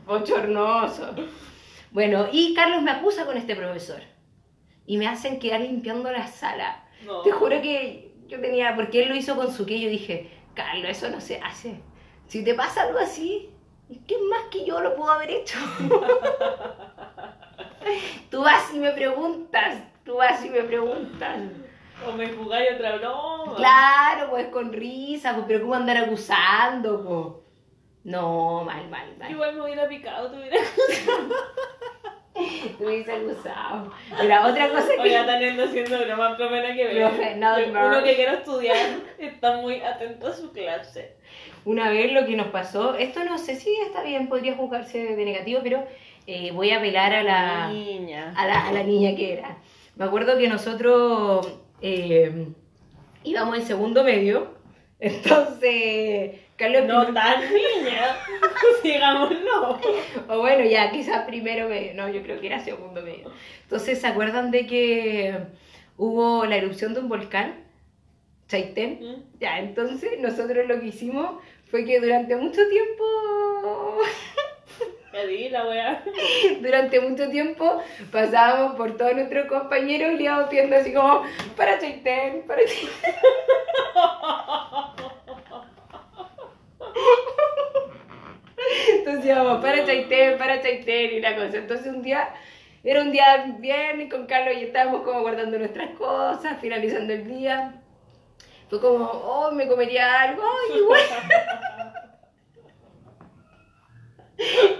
[0.06, 1.14] Bochornoso.
[1.90, 4.00] Bueno, y Carlos me acusa con este profesor.
[4.86, 6.84] Y me hacen quedar limpiando la sala.
[7.04, 7.22] No.
[7.22, 10.90] Te juro que yo tenía, porque él lo hizo con su que yo dije, Carlos,
[10.90, 11.80] eso no se hace.
[12.26, 13.50] Si te pasa algo así,
[14.06, 15.58] ¿qué más que yo lo puedo haber hecho?
[18.30, 21.38] tú vas y me preguntas, tú vas y me preguntas.
[22.06, 23.56] O me jugáis otra broma.
[23.56, 27.02] Claro, pues con risa, pues, pero ¿cómo andar acusando?
[27.02, 27.44] Pues?
[28.04, 29.30] No, mal, mal, mal.
[29.30, 30.56] Igual me hubiera picado, te hubiera.
[32.78, 33.92] Te hubiese acusado.
[34.22, 35.00] Era otra cosa que...
[35.02, 37.36] Oiga, están haciendo broma, pero nada que ver.
[37.38, 37.86] No, no.
[37.86, 38.76] Uno que quiere estudiar
[39.18, 41.16] está muy atento a su clase.
[41.64, 45.24] Una vez lo que nos pasó, esto no sé si está bien, podría juzgarse de
[45.24, 45.86] negativo, pero
[46.26, 48.32] eh, voy a apelar a la, Niña.
[48.36, 49.58] a la, a la niña que era.
[49.96, 52.48] Me acuerdo que nosotros eh,
[53.24, 54.54] íbamos en segundo medio,
[55.00, 58.16] entonces Carlos No tan niña.
[58.82, 59.80] Digámoslo.
[60.28, 63.30] o bueno, ya quizás primero medio, no, yo creo que era segundo medio.
[63.62, 65.38] Entonces, ¿se acuerdan de que
[65.96, 67.64] hubo la erupción de un volcán?
[68.48, 69.00] Chaitén.
[69.00, 69.38] ¿Mm?
[69.40, 73.04] Ya, entonces nosotros lo que hicimos fue que durante mucho tiempo
[75.50, 76.02] la
[76.60, 81.22] durante mucho tiempo pasábamos por todos nuestros compañeros y le íbamos así como,
[81.56, 82.90] para Chaitén, para Chaitén.
[89.06, 91.58] Entonces íbamos, para Chaitén, para Chaitén y la cosa.
[91.58, 92.28] Entonces un día,
[92.82, 97.80] era un día bien con Carlos y estábamos como guardando nuestras cosas, finalizando el día.
[98.68, 101.00] Fue como, oh, me comería algo, ay, igual.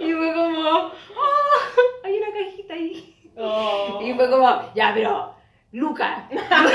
[0.01, 0.91] Y fue como, oh,
[2.03, 3.31] hay una cajita ahí.
[3.37, 4.01] Oh.
[4.03, 5.37] Y fue como, ya, pero,
[5.71, 6.29] Luca,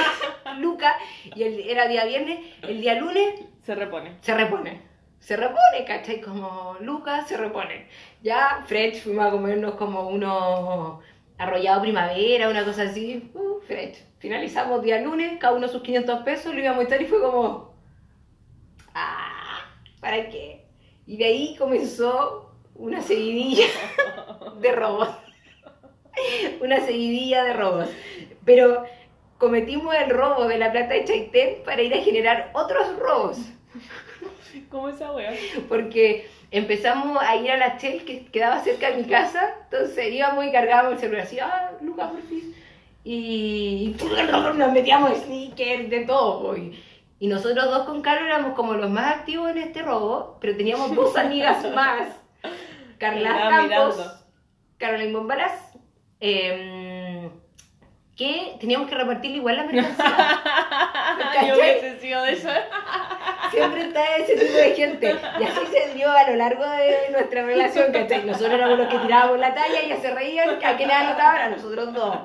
[0.57, 0.95] Luca,
[1.35, 4.15] y el, era día viernes, el día lunes Se repone.
[4.21, 4.90] se repone.
[5.21, 6.19] Se repone, ¿cachai?
[6.19, 7.87] Como Luca se repone.
[8.21, 10.99] Ya, Fred, fuimos a comernos como unos
[11.37, 13.31] arrollado primavera, una cosa así.
[13.33, 13.51] Uh.
[14.19, 17.73] Finalizamos día lunes, cada uno sus 500 pesos, lo íbamos a estar y fue como,
[18.93, 19.61] ah,
[19.99, 20.65] ¿para qué?
[21.05, 23.67] Y de ahí comenzó una seguidilla
[24.59, 25.09] de robos.
[26.59, 27.89] Una seguidilla de robos.
[28.43, 28.83] Pero
[29.37, 33.37] cometimos el robo de la plata de Chaitén para ir a generar otros robos.
[34.69, 35.33] ¿Cómo esa wea?
[35.67, 39.55] Porque empezamos a ir a la Shell que quedaba cerca de mi casa.
[39.63, 42.55] Entonces íbamos y cargábamos el celular así, ah, Lucas, por fin.
[43.03, 43.95] Y
[44.55, 46.55] nos metíamos sneakers, de todo.
[46.55, 46.79] Y,
[47.19, 50.93] y nosotros dos con Carlos éramos como los más activos en este robo, pero teníamos
[50.95, 52.07] dos amigas más.
[52.97, 53.97] Carla Campos,
[54.79, 55.19] mirando.
[55.19, 55.53] Bombaras,
[56.19, 57.29] em,
[58.15, 60.41] que teníamos que repartir igual la mercancía.
[61.47, 62.49] Yo hubiese sido de eso.
[63.51, 65.15] Siempre está ese tipo de gente.
[65.39, 68.25] Y así se dio a lo largo de nuestra relación, ¿cachai?
[68.25, 71.41] Nosotros éramos los que tirábamos la talla, ellas se reían, ¿a quién le anotaban?
[71.41, 72.17] A nosotros dos.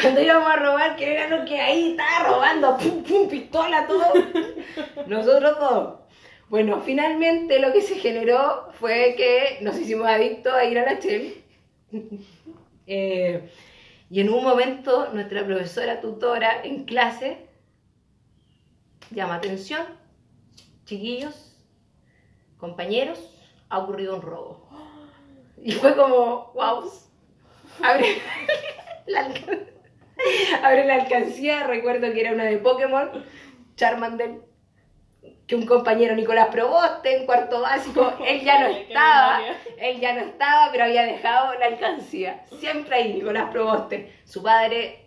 [0.00, 4.04] Cuando íbamos a robar, que era lo que ahí estaba robando, pum, pum, pistola, todo.
[5.06, 5.94] Nosotros dos.
[6.48, 11.00] Bueno, finalmente lo que se generó fue que nos hicimos adictos a ir a la
[11.00, 11.42] Shell.
[12.86, 13.48] Eh,
[14.10, 17.46] y en un momento nuestra profesora tutora en clase
[19.12, 19.82] llama atención,
[20.84, 21.56] chiquillos,
[22.58, 23.18] compañeros,
[23.68, 24.68] ha ocurrido un robo.
[25.64, 26.90] Y fue como, wow,
[27.80, 28.20] abre
[29.06, 29.30] la,
[30.62, 33.24] abre la alcancía, recuerdo que era una de Pokémon,
[33.76, 34.40] Charmander,
[35.46, 39.40] que un compañero Nicolás Proboste en cuarto básico, él ya no estaba,
[39.78, 42.44] él ya no estaba, pero había dejado la alcancía.
[42.58, 44.12] Siempre ahí Nicolás Proboste.
[44.24, 45.01] Su padre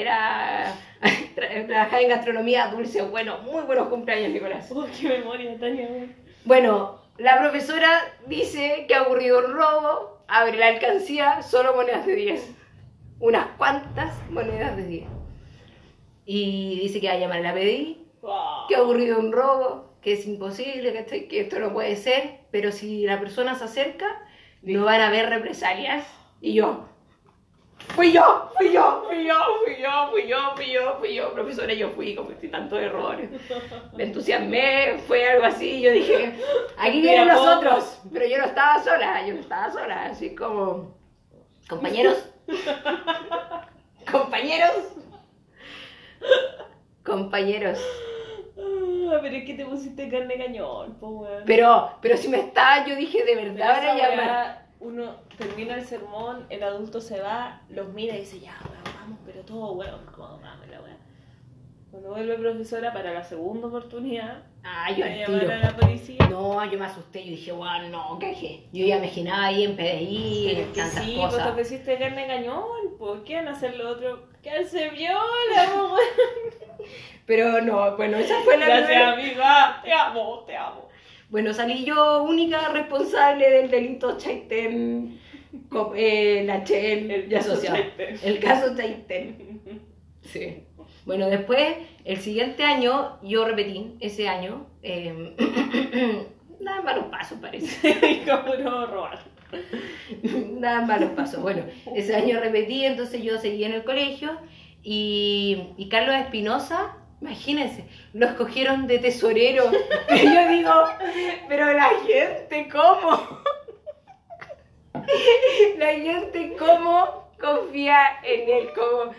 [0.00, 0.74] era
[1.36, 4.70] tra- trabajaba en gastronomía dulce, bueno, muy buenos cumpleaños Nicolás.
[4.74, 5.88] Oh, qué memoria, Tania.
[6.44, 12.14] Bueno, la profesora dice que ha ocurrido un robo, abre la alcancía, solo monedas de
[12.14, 12.54] 10.
[13.20, 15.04] Unas cuantas monedas de 10.
[16.26, 18.66] Y dice que va a llamar a la PDI, Wow.
[18.68, 21.28] que ha ocurrido un robo, que es imposible, ¿cachai?
[21.28, 24.06] que esto no puede ser, pero si la persona se acerca,
[24.62, 26.04] no van a haber represalias.
[26.40, 26.88] Y yo,
[27.94, 31.72] fui yo, fui yo, fui yo, fui yo, fui yo, fui yo, fui yo, profesora,
[31.74, 33.30] yo fui, cometí tantos errores.
[33.96, 36.34] Me entusiasmé, fue algo así, yo dije,
[36.76, 40.96] aquí vienen los otros, pero yo no estaba sola, yo no estaba sola, así como,
[41.68, 42.30] compañeros,
[44.10, 44.74] compañeros,
[47.04, 47.78] compañeros.
[49.10, 51.42] Ah, pero es que te pusiste carne cañón, po, weón.
[51.46, 54.67] Pero, pero si me estaba, yo dije, de verdad, ahora llamar.
[54.80, 59.18] Uno termina el sermón, el adulto se va, los mira y dice, ya, weón, vamos,
[59.26, 60.96] pero todo, weón, vamos, vamos, la weá.
[61.90, 66.26] Cuando vuelve profesora para la segunda oportunidad, Ah, yo a a la policía.
[66.28, 68.64] No, yo me asusté, yo dije, wow, no, cajé.
[68.72, 71.48] Yo ya me imaginaba ahí en PDI, en es que tantas sí, pues te cosas.
[71.52, 72.64] ofreciste carne cañón,
[72.98, 74.20] pues, ¿qué van a hacer los otros?
[74.42, 75.18] Quedarse viola,
[75.74, 76.88] po, weón.
[77.24, 80.87] Pero no, bueno, esa fue la Gracias, primera- amiga, te amo, te amo.
[81.30, 85.18] Bueno, salí yo única responsable del delito Chaitén,
[85.94, 87.60] eh, la Chel El caso.
[87.62, 88.16] Chaitén.
[88.22, 89.60] El caso Chaitén.
[90.22, 90.64] Sí.
[91.04, 94.66] Bueno, después, el siguiente año, yo repetí ese año.
[94.82, 95.34] eh,
[96.60, 98.22] nada malos pasos, parece.
[98.26, 99.18] ¿Cómo no robar?
[100.58, 101.42] Nada malos pasos.
[101.42, 101.64] Bueno,
[101.94, 104.30] ese año repetí, entonces yo seguí en el colegio
[104.82, 109.70] y, y Carlos Espinosa, imagínense, lo escogieron de tesorero.
[110.10, 110.72] Y yo digo,
[111.48, 113.40] pero la gente, ¿cómo?
[115.78, 118.70] La gente, ¿cómo confía en él?
[118.74, 119.12] ¿Cómo,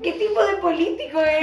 [0.00, 1.40] ¿Qué tipo de político es?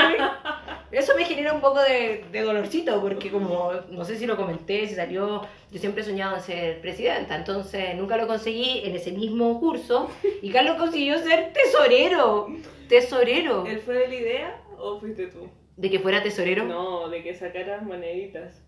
[0.91, 4.87] Eso me genera un poco de, de dolorcito, porque como, no sé si lo comenté,
[4.87, 5.41] si salió,
[5.71, 10.09] yo siempre he soñado en ser presidenta, entonces nunca lo conseguí en ese mismo curso,
[10.41, 12.47] y Carlos consiguió ser tesorero,
[12.87, 13.65] tesorero.
[13.65, 15.49] ¿Él fue de la idea o fuiste tú?
[15.79, 16.65] ¿De que fuera tesorero?
[16.65, 18.61] No, de que sacaras moneditas.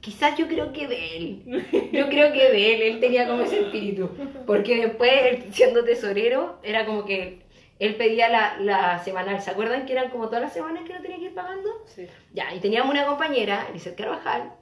[0.00, 3.60] Quizás yo creo que de él, yo creo que de él, él tenía como ese
[3.60, 4.08] espíritu,
[4.46, 7.42] porque después, él, siendo tesorero, era como que
[7.78, 11.02] él pedía la, la semanal, ¿se acuerdan que eran como todas las semanas que lo
[11.02, 11.70] tenía que ir pagando?
[11.86, 12.06] Sí.
[12.32, 14.54] Ya, y teníamos una compañera, Lizeth Carvajal,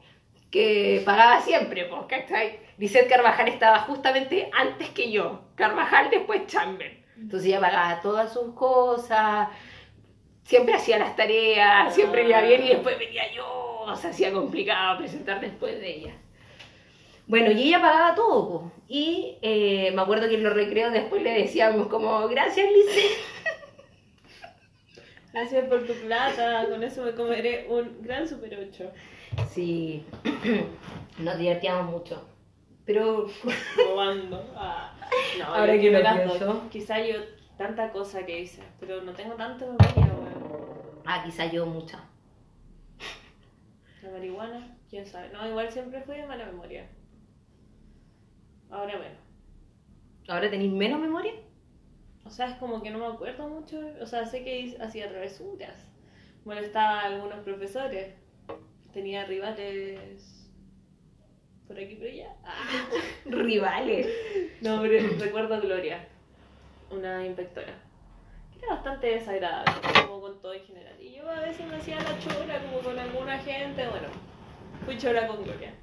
[0.50, 2.58] que pagaba siempre, pues, ¿cachai?
[2.78, 7.00] Lizeth Carvajal estaba justamente antes que yo, Carvajal después Chamber.
[7.16, 9.48] Entonces ella pagaba todas sus cosas,
[10.44, 15.40] siempre hacía las tareas, siempre iba bien y después venía yo, se hacía complicado presentar
[15.40, 16.14] después de ella.
[17.26, 18.72] Bueno, y ella pagaba todo, po.
[18.88, 23.18] y eh, me acuerdo que en los recreos después le decíamos como, gracias Lizeth.
[25.32, 28.92] Gracias por tu plata, con eso me comeré un gran super 8.
[29.50, 30.04] Sí,
[31.18, 32.22] nos divertíamos mucho.
[32.84, 33.28] Pero
[33.76, 34.44] Robando.
[34.54, 34.92] Ah.
[35.38, 36.62] No, Ahora que lo pienso.
[36.70, 37.16] Quizá yo
[37.62, 41.02] tanta cosa que hice, pero no tengo tanta memoria, weón.
[41.06, 42.04] Ah, quizá yo mucha.
[44.02, 44.76] La marihuana.
[44.90, 45.28] quién sabe.
[45.28, 46.88] No, igual siempre fui de mala memoria.
[48.68, 49.16] Ahora bueno.
[50.28, 51.34] ¿Ahora tenéis menos memoria?
[52.24, 53.78] O sea, es como que no me acuerdo mucho.
[54.00, 55.88] O sea, sé que hacía travesuras.
[56.44, 58.14] Molestaba a algunos profesores.
[58.92, 60.50] Tenía rivales
[61.68, 62.34] por aquí por allá.
[62.44, 62.88] Ah.
[63.24, 64.08] Rivales.
[64.62, 66.08] No, pero recuerdo a Gloria,
[66.92, 67.74] una inspectora.
[68.52, 69.72] que Era bastante desagradable,
[70.06, 70.94] como con todo en general.
[71.00, 73.86] Y yo a veces me hacía la chora, como con alguna gente.
[73.88, 74.08] Bueno,
[74.84, 75.74] fui chora con Gloria.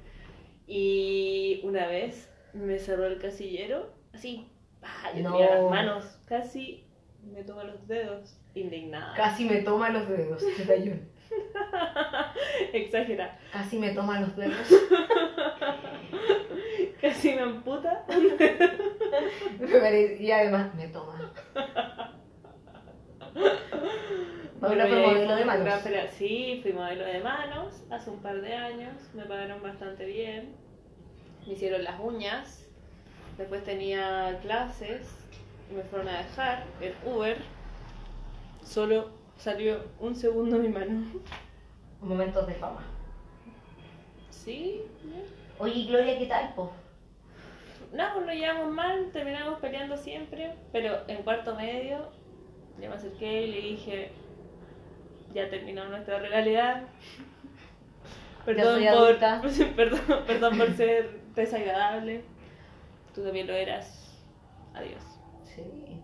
[0.66, 4.48] Y una vez me cerró el casillero, así.
[5.16, 5.32] Yo No.
[5.36, 6.86] tenía las manos, casi
[7.22, 8.36] me toma los dedos.
[8.54, 9.14] Indignada.
[9.14, 10.96] Casi me toma los dedos, 81.
[12.72, 13.38] Exagera.
[13.52, 14.56] Casi me toma los dedos.
[17.00, 18.04] Casi me amputa.
[20.20, 21.32] Y además me toma.
[24.60, 26.10] Fue Bueno, ahí modelo fue de gran manos.
[26.12, 28.94] Sí, fui modelo de manos hace un par de años.
[29.14, 30.54] Me pagaron bastante bien.
[31.46, 32.68] Me hicieron las uñas.
[33.38, 35.08] Después tenía clases.
[35.70, 37.38] Y me fueron a dejar en Uber.
[38.62, 41.06] Solo salió un segundo mi mano.
[42.02, 42.82] Momentos de fama.
[44.28, 44.84] Sí,
[45.58, 46.72] Oye, Gloria, ¿qué tal, po?
[47.92, 49.10] No, pues nos llevamos mal.
[49.12, 50.54] Terminamos peleando siempre.
[50.72, 52.10] Pero en cuarto medio,
[52.80, 54.12] yo me acerqué y le dije:
[55.34, 56.82] Ya terminó nuestra rivalidad.
[58.44, 59.42] Perdón soy por, adulta.
[59.76, 62.22] perdón, perdón por ser desagradable.
[63.14, 64.18] Tú también lo eras.
[64.74, 65.02] Adiós.
[65.44, 66.00] Sí.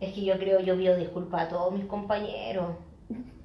[0.00, 2.76] Es que yo creo, yo pido disculpas a todos mis compañeros.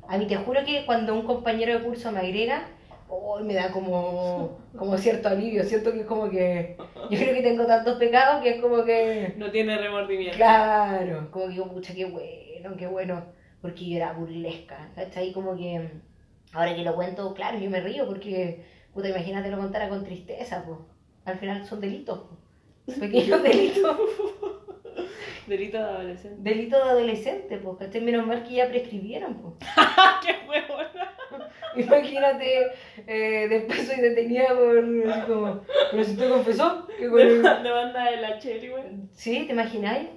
[0.08, 2.68] A mí te juro que cuando un compañero de curso me agrega,
[3.10, 5.64] oh, me da como, como cierto alivio.
[5.64, 6.78] Siento que es como que.
[7.10, 9.34] Yo creo que tengo tantos pecados que es como que.
[9.38, 10.38] No tiene remordimiento.
[10.38, 13.26] Claro, como que digo, pucha, qué bueno, qué bueno.
[13.62, 14.92] Porque yo era burlesca.
[14.96, 15.34] ¿Cachai?
[15.34, 15.90] Como que.
[16.54, 18.64] Ahora que lo cuento, claro, yo me río porque.
[18.94, 20.80] Puta, imagínate lo contara con tristeza, pues.
[21.26, 22.38] Al final son delitos, po.
[23.00, 23.98] Pequeños delitos.
[25.48, 26.38] Delito de adolescente.
[26.42, 28.02] Delitos de adolescente, pues, ¿cachai?
[28.02, 29.54] Menos mal que ya prescribieron, pues.
[30.26, 31.17] ¡Qué huevona!
[31.84, 32.68] Imagínate,
[33.06, 35.62] eh, después soy detenida por, así como,
[35.92, 38.84] pero si usted confesó, que con el- De banda de la Cherry, güey.
[39.14, 39.46] ¿Sí?
[39.46, 40.10] ¿Te imagináis?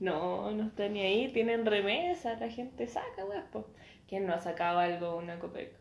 [0.00, 1.28] No, no está ni ahí.
[1.32, 3.38] Tienen remesa, la gente saca, güey.
[4.08, 5.72] ¿Quién no ha sacado algo, una copec?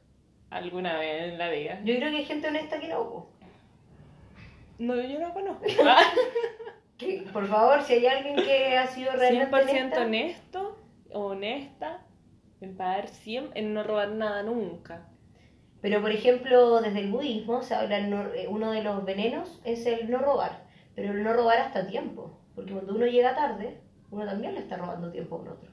[0.49, 1.79] Alguna vez en la vida.
[1.83, 3.27] Yo creo que hay gente honesta que no.
[4.77, 5.65] No, yo no conozco.
[6.97, 10.77] Que, por favor, si hay alguien que ha sido realmente 100% honesta, honesto,
[11.11, 12.00] honesta,
[12.61, 15.07] en pagar 100, en no robar nada nunca.
[15.81, 19.85] Pero, por ejemplo, desde el budismo se habla, no- eh, uno de los venenos es
[19.87, 20.63] el no robar,
[20.95, 23.81] pero el no robar hasta tiempo, porque cuando uno llega tarde,
[24.11, 25.69] uno también le está robando tiempo a un otro.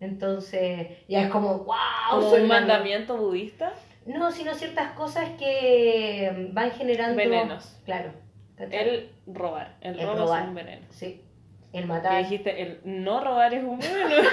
[0.00, 1.76] Entonces, ya es como, wow,
[2.10, 3.72] Como un la- mandamiento budista.
[4.04, 7.14] No, sino ciertas cosas que van generando...
[7.16, 7.78] Venenos.
[7.84, 8.10] Claro.
[8.56, 8.88] ¿cachai?
[8.88, 9.76] El robar.
[9.80, 10.42] El, El robo robar.
[10.42, 10.86] es un veneno.
[10.90, 11.22] Sí.
[11.72, 12.18] El Que matar.
[12.22, 14.28] dijiste, el no robar es un veneno.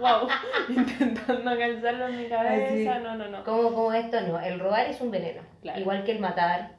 [0.00, 0.28] wow.
[0.68, 2.66] Intentando calzarlo en mi cabeza.
[2.94, 3.02] Así.
[3.04, 3.44] No, no, no.
[3.44, 4.40] Como, como esto, no.
[4.40, 5.42] El robar es un veneno.
[5.62, 5.80] Claro.
[5.80, 6.76] Igual que el matar,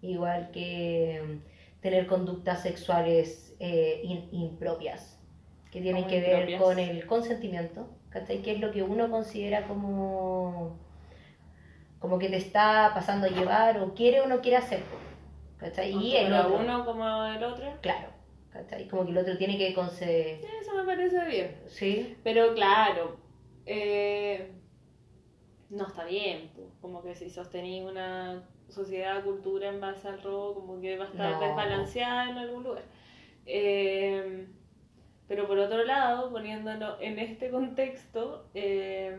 [0.00, 5.20] igual que mm, tener conductas sexuales eh, in- impropias,
[5.70, 6.62] que tienen que ver impropias.
[6.62, 8.42] con el consentimiento, ¿cachai?
[8.42, 10.78] Que es lo que uno considera como,
[12.00, 14.80] como que te está pasando a llevar o quiere o no quiere hacer,
[15.58, 15.92] ¿cachai?
[15.92, 17.72] Y el otro, uno como el otro.
[17.80, 18.08] claro,
[18.52, 18.88] ¿cachai?
[18.88, 21.56] Como que el otro tiene que conceder, Eso me parece bien.
[21.68, 22.16] ¿sí?
[22.22, 23.16] Pero claro,
[23.66, 24.52] eh,
[25.70, 26.50] no está bien.
[26.54, 26.70] po.
[26.80, 31.08] Como que si sostenís una sociedad, cultura en base al robo, como que va a
[31.08, 31.40] estar No.
[31.40, 32.84] desbalanceada en algún lugar.
[33.46, 34.46] Eh,
[35.28, 39.16] pero por otro lado, poniéndolo en este contexto, eh,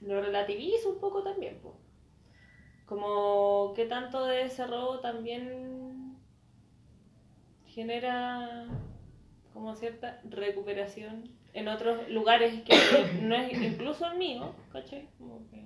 [0.00, 1.58] lo relativizo un poco también.
[1.60, 1.76] po.
[2.86, 5.83] Como que tanto de ese robo también
[7.74, 8.66] genera
[9.52, 12.74] como cierta recuperación en otros lugares que
[13.22, 15.08] no es incluso el mío, ¿cachai?
[15.18, 15.64] Como que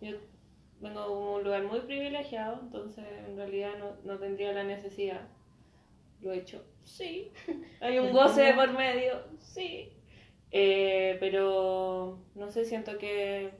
[0.00, 0.16] yo
[0.80, 5.28] vengo de un lugar muy privilegiado, entonces en realidad no, no tendría la necesidad.
[6.20, 7.30] Lo he hecho, sí.
[7.80, 9.92] Hay un goce de por medio, sí.
[10.50, 13.52] Eh, pero no sé, siento que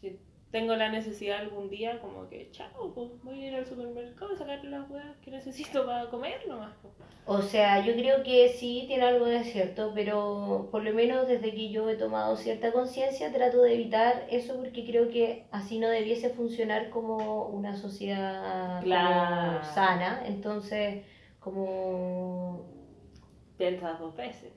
[0.00, 0.18] si
[0.50, 4.88] tengo la necesidad algún día, como que chao, pues voy a ir al supermercado las
[4.90, 6.72] huevas que necesito para comer nomás.
[7.26, 11.50] O sea, yo creo que sí tiene algo de cierto, pero por lo menos desde
[11.52, 15.88] que yo he tomado cierta conciencia trato de evitar eso porque creo que así no
[15.88, 19.64] debiese funcionar como una sociedad como Claro.
[19.74, 20.22] sana.
[20.26, 21.04] Entonces,
[21.40, 22.64] como...
[23.56, 24.52] Piensas dos veces.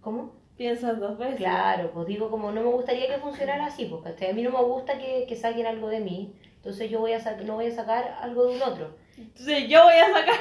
[0.00, 0.32] ¿Cómo?
[0.56, 1.36] Piensas dos veces.
[1.36, 4.62] Claro, pues digo, como no me gustaría que funcionara así, porque a mí no me
[4.62, 8.18] gusta que, que saquen algo de mí, entonces yo voy a no voy a sacar
[8.20, 9.03] algo de un otro.
[9.18, 10.40] Entonces yo voy a sacar.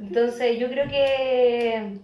[0.00, 1.98] Entonces yo creo que,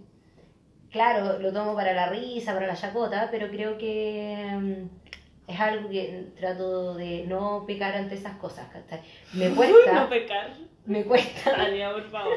[0.91, 5.89] claro, lo tomo para la risa, para la chacota, pero creo que mm, es algo
[5.89, 9.01] que trato de no pecar ante esas cosas, ¿cachai?
[9.33, 10.51] Me no cuesta, pecar.
[10.85, 11.51] me cuesta,
[11.93, 12.33] por favor.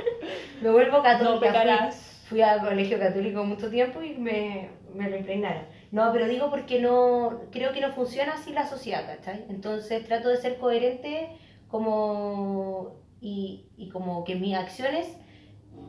[0.62, 1.38] me vuelvo No católica.
[1.38, 2.12] fui- pecarás.
[2.28, 5.62] Fui a colegio católico mucho tiempo y me, me lo impregnaron.
[5.92, 9.44] No, pero digo porque no creo que no funciona así la sociedad, ¿cachai?
[9.48, 11.28] Entonces trato de ser coherente
[11.68, 15.08] como y, y como que mis acciones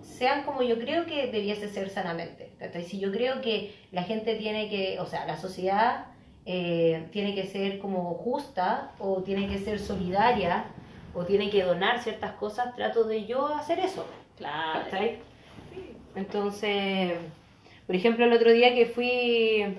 [0.01, 2.51] sean como yo creo que debiese ser sanamente.
[2.59, 2.83] ¿cachai?
[2.83, 6.07] Si yo creo que la gente tiene que, o sea, la sociedad
[6.45, 10.65] eh, tiene que ser como justa o tiene que ser solidaria
[11.13, 14.05] o tiene que donar ciertas cosas, trato de yo hacer eso.
[14.37, 14.81] Claro.
[14.85, 15.19] ¿cachai?
[16.15, 17.13] Entonces,
[17.85, 19.77] por ejemplo, el otro día que fui,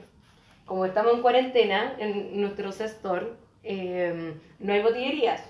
[0.66, 5.42] como estamos en cuarentena en nuestro sector, eh, no hay botillerías.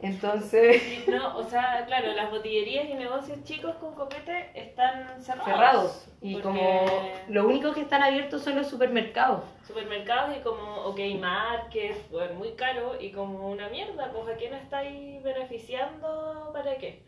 [0.00, 5.44] Entonces, No, o sea, claro, las botillerías y negocios chicos con copete están cerrados.
[5.44, 6.06] cerrados.
[6.20, 6.86] Y Porque como
[7.28, 9.44] lo único que están abiertos son los supermercados.
[9.66, 14.52] Supermercados y como OK Market, pues muy caro y como una mierda, pues ¿a quién
[14.54, 16.50] estáis beneficiando?
[16.52, 17.02] ¿Para qué?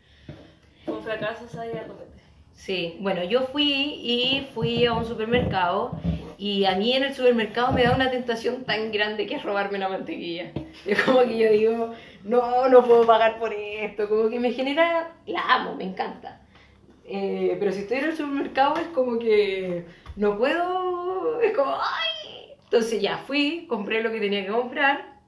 [0.85, 2.16] Con fracasos hay a copete.
[2.57, 5.91] Sí, bueno, yo fui y fui a un supermercado
[6.39, 9.77] y a mí en el supermercado me da una tentación tan grande que es robarme
[9.77, 10.51] la mantequilla.
[10.85, 11.93] Es como que yo digo,
[12.23, 16.41] no, no puedo pagar por esto, como que me genera, la amo, me encanta.
[17.05, 19.85] Eh, pero si estoy en el supermercado es como que
[20.15, 22.55] no puedo, es como, ay.
[22.63, 25.19] Entonces ya fui, compré lo que tenía que comprar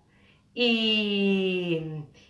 [0.54, 1.80] y,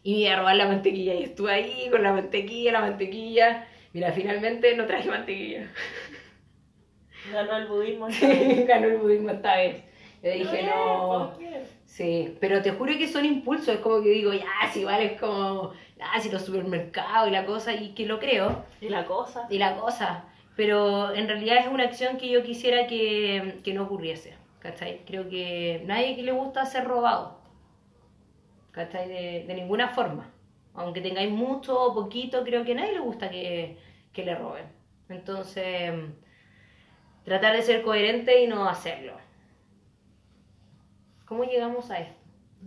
[0.04, 3.66] y me iba a robar la mantequilla y estuve ahí con la mantequilla, la mantequilla.
[3.94, 5.68] Mira, finalmente no traje mantequilla.
[7.34, 8.08] Ganó el budismo.
[8.68, 9.84] Ganó el budismo esta vez.
[10.24, 11.34] Yo dije, no.
[11.86, 13.70] Sí, pero te juro que son impulsos.
[13.76, 17.46] Es como que digo, ya, si vale, es como, ah, si los supermercados y la
[17.46, 19.48] cosa, y que lo creo, Y la cosa.
[19.50, 20.26] y la cosa.
[20.56, 24.36] Pero en realidad es una acción que yo quisiera que, que no ocurriese.
[24.60, 25.06] ¿Cachai?
[25.06, 27.40] Creo que nadie que le gusta ser robado.
[28.72, 29.08] ¿Cachai?
[29.08, 30.30] De, de ninguna forma.
[30.74, 33.78] Aunque tengáis mucho o poquito, creo que a nadie le gusta que,
[34.14, 34.66] que le roben.
[35.10, 35.94] Entonces,
[37.24, 39.14] tratar de ser coherente y no hacerlo.
[41.26, 42.20] ¿Cómo llegamos a esto?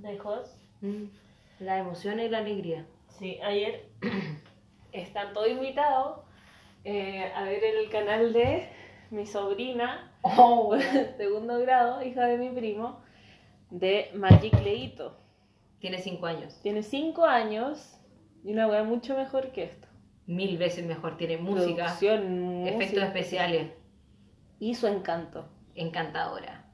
[0.02, 0.56] Lejos.
[0.80, 1.04] Mm,
[1.60, 2.86] La emoción y la alegría.
[3.08, 3.86] Sí, ayer
[4.92, 6.20] están todos invitados
[6.84, 8.68] eh, a ver el canal de
[9.10, 10.76] mi sobrina, Oh,
[11.16, 13.00] segundo grado, hija de mi primo,
[13.70, 15.16] de Magic Leito.
[15.82, 16.56] Tiene cinco años.
[16.62, 17.98] Tiene 5 años
[18.44, 19.88] y una weá mucho mejor que esto.
[20.26, 21.16] Mil veces mejor.
[21.16, 23.06] Tiene música, Producción, efectos música.
[23.06, 23.72] especiales.
[24.60, 25.48] Y su encanto.
[25.74, 26.66] Encantadora.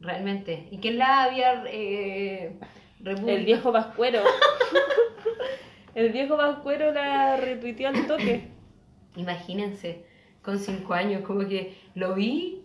[0.00, 0.68] Realmente.
[0.70, 2.58] ¿Y quién la había eh,
[3.02, 4.20] El viejo Pascuero.
[5.94, 8.48] el viejo Pascuero la retuiteó al toque.
[9.16, 10.04] Imagínense,
[10.42, 12.57] con cinco años, como que lo vi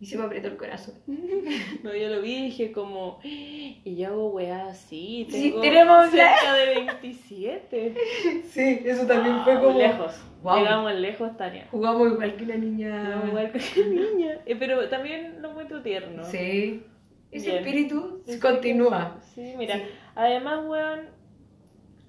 [0.00, 0.94] y se me apretó el corazón.
[1.82, 6.54] No, yo lo vi y dije como, y yo hago weá así, Sí, tenemos cerca
[6.54, 7.94] de 27.
[8.50, 10.20] Sí, eso Wow, lejos.
[10.42, 10.58] Wow.
[10.58, 11.68] Llegamos lejos, Tania.
[11.70, 13.02] Jugamos igual que la niña.
[13.04, 14.38] Llegamos igual que la niña.
[14.46, 16.24] Eh, pero también lo encuentro tierno.
[16.24, 16.82] Sí.
[17.30, 17.58] Ese Bien.
[17.58, 19.18] espíritu continúa.
[19.34, 19.76] Sí, mira.
[19.76, 19.82] Sí.
[20.14, 21.00] Además, weón,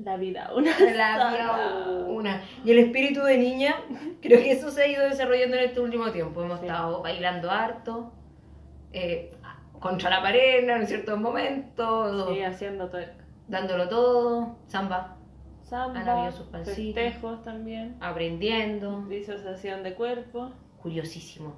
[0.03, 1.90] la vida, una La vida
[2.21, 2.41] una.
[2.63, 3.75] Y el espíritu de niña,
[4.21, 6.41] creo que eso se ha ido desarrollando en este último tiempo.
[6.43, 6.65] Hemos Sí.
[6.67, 8.11] estado bailando harto,
[8.93, 9.33] eh,
[9.79, 12.89] contra la pared en ciertos momentos, Sí, haciendo
[13.47, 15.17] dándolo todo, samba,
[15.73, 16.75] Han Samba, habido sus pancitos.
[16.93, 19.05] festejos también, aprendiendo.
[19.07, 20.51] disociación de cuerpo.
[20.81, 21.55] Curiosísimo.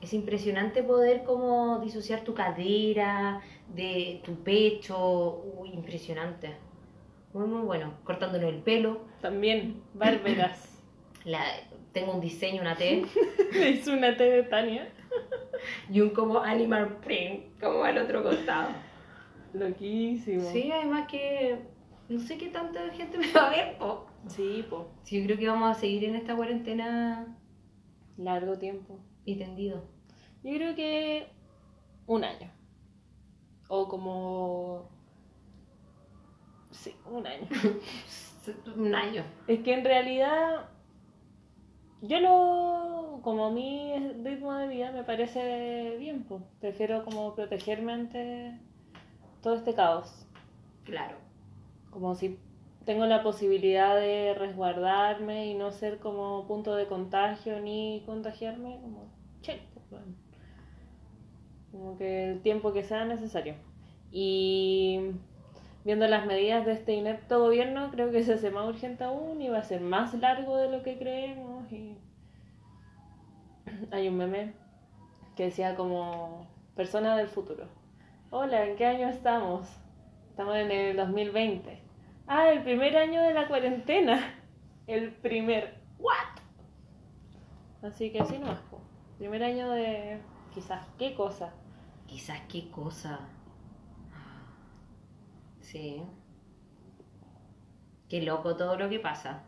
[0.00, 3.40] Es impresionante poder como disociar tu cadera
[3.74, 5.42] de tu pecho.
[5.58, 6.54] Uy, impresionante.
[7.32, 7.94] Muy, muy bueno.
[8.04, 9.02] Cortándonos el pelo.
[9.20, 10.82] También, bárberas.
[11.24, 11.44] La,
[11.92, 13.04] tengo un diseño, una T.
[13.52, 14.92] Le hizo una T de Tania.
[15.90, 18.70] y un como animal print, como al otro costado.
[19.52, 20.50] Loquísimo.
[20.50, 21.58] Sí, además que
[22.08, 24.06] no sé qué tanta gente me va a ver, po.
[24.28, 24.90] Sí, po.
[25.02, 27.36] Sí, yo creo que vamos a seguir en esta cuarentena
[28.16, 28.98] Largo tiempo.
[29.24, 29.84] y tendido.
[30.42, 31.28] Yo creo que
[32.06, 32.50] un año.
[33.68, 34.88] O como...
[36.78, 37.46] Sí, un año.
[38.76, 39.24] Un año.
[39.46, 40.70] es que en realidad
[42.00, 43.20] yo lo...
[43.22, 43.92] Como mi
[44.24, 46.42] ritmo de vida me parece bien, pues.
[46.60, 48.58] Prefiero como protegerme ante
[49.42, 50.26] todo este caos.
[50.84, 51.16] Claro.
[51.90, 52.38] Como si
[52.86, 59.10] tengo la posibilidad de resguardarme y no ser como punto de contagio ni contagiarme, como
[59.42, 59.60] che,
[59.90, 60.02] pues,
[61.70, 63.56] como que el tiempo que sea necesario.
[64.10, 65.10] Y
[65.88, 69.48] viendo las medidas de este inepto gobierno, creo que se hace más urgente aún y
[69.48, 71.72] va a ser más largo de lo que creemos.
[71.72, 71.96] Y
[73.90, 74.52] hay un meme
[75.34, 77.68] que decía como persona del futuro.
[78.28, 79.66] Hola, ¿en qué año estamos?
[80.28, 81.80] Estamos en el 2020.
[82.26, 84.34] Ah, el primer año de la cuarentena.
[84.86, 85.78] El primer.
[85.98, 86.12] ¿What?
[87.82, 88.58] Así que así no.
[89.16, 90.20] Primer año de.
[90.52, 91.54] Quizás, ¿qué cosa?
[92.06, 93.20] Quizás qué cosa.
[95.70, 96.02] Sí.
[98.08, 99.42] Qué loco todo lo que pasa.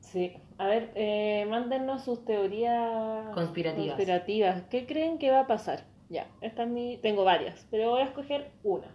[0.00, 0.32] Sí.
[0.58, 3.94] A ver, eh, mándennos sus teorías Conspirativas.
[3.94, 4.62] conspirativas.
[4.70, 5.84] ¿Qué creen que va a pasar?
[6.08, 6.98] Ya, esta es mi.
[6.98, 8.88] Tengo varias, pero voy a escoger una.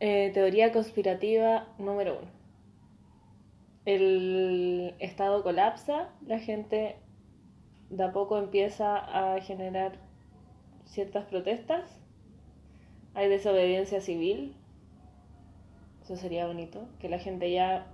[0.00, 2.30] Eh, teoría conspirativa número uno.
[3.84, 6.96] El Estado colapsa, la gente
[7.90, 9.92] de a poco empieza a generar
[10.84, 11.99] ciertas protestas,
[13.14, 14.54] hay desobediencia civil,
[16.02, 17.86] eso sería bonito, que la gente ya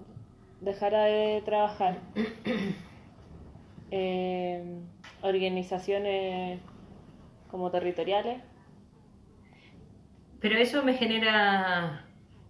[0.61, 1.99] dejara de trabajar.
[3.93, 4.81] Eh,
[5.23, 6.61] organizaciones
[7.49, 8.43] como territoriales.
[10.41, 12.05] Pero eso me genera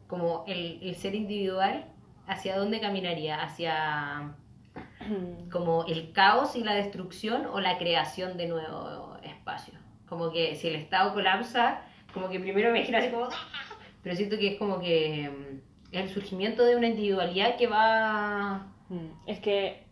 [0.07, 1.85] como el, el ser individual,
[2.27, 3.43] ¿hacia dónde caminaría?
[3.43, 4.35] ¿Hacia
[5.53, 9.75] como el caos y la destrucción o la creación de nuevo espacio?
[10.09, 11.83] Como que si el Estado colapsa,
[12.17, 13.29] como que primero me gira así como...
[14.03, 18.73] Pero siento que es como que mm, el surgimiento de una individualidad que va...
[18.89, 19.85] Mm, Es que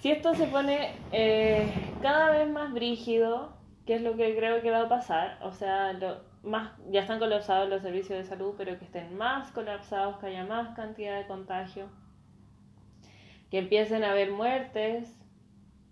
[0.00, 1.66] si esto se pone eh,
[2.02, 5.98] cada vez más brígido, que es lo que creo que va a pasar, o sea,
[6.44, 10.44] más, ya están colapsados los servicios de salud, pero que estén más colapsados, que haya
[10.44, 11.88] más cantidad de contagio,
[13.50, 15.18] que empiecen a haber muertes,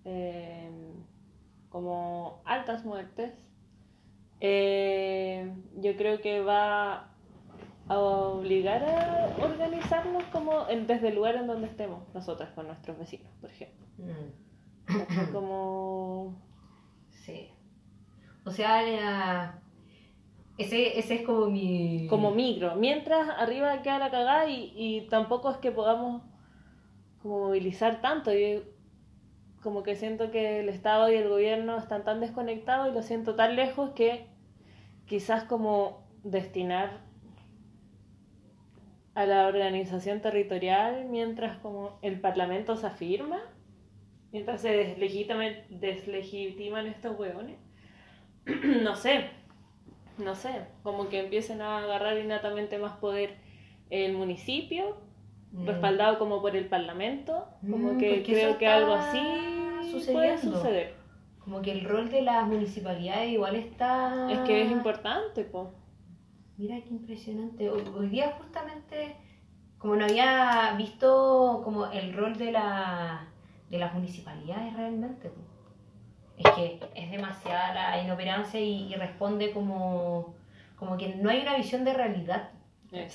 [0.05, 0.71] eh,
[1.71, 3.33] como altas muertes,
[4.45, 7.09] eh, yo creo que va
[7.89, 12.99] a obligar a organizarnos como en- desde el lugar en donde estemos, nosotras con nuestros
[12.99, 13.87] vecinos, por ejemplo.
[13.99, 16.35] mm, Como
[17.25, 17.51] Sí.
[18.45, 19.63] O sea, la-
[20.59, 22.09] ese, ese es como mi...
[22.09, 22.75] como micro.
[22.75, 26.23] Mientras arriba queda la cagada y, y tampoco es que podamos
[27.23, 28.33] como movilizar tanto.
[28.33, 28.63] Yo
[29.63, 33.37] como que siento que el Estado y el gobierno están tan desconectados y lo siento
[33.37, 34.27] tan lejos que
[35.07, 37.01] quizás como destinar
[39.15, 43.41] a la organización territorial mientras como el Parlamento se afirma,
[44.33, 47.59] mientras se deslegitiman, deslegitiman estos hueones.
[48.83, 49.29] no sé,
[50.19, 53.37] no sé, como que empiecen a agarrar innatamente más poder
[53.91, 54.97] el municipio,
[55.55, 55.67] Mm.
[55.67, 59.21] respaldado como por el Parlamento, como Mm, que creo que algo así
[59.83, 60.13] sucediendo.
[60.13, 60.95] puede suceder.
[61.45, 64.31] Como que el rol de las municipalidades igual está...
[64.31, 65.73] Es que es importante, po.
[66.57, 67.69] Mira qué impresionante.
[67.69, 69.17] Hoy, hoy día justamente,
[69.79, 73.27] como no había visto como el rol de, la,
[73.71, 75.31] de las municipalidades realmente.
[75.31, 75.41] po.
[76.39, 80.35] Es que es demasiada la inoperancia y, y responde como,
[80.77, 82.51] como que no hay una visión de realidad.
[82.93, 83.09] Eh.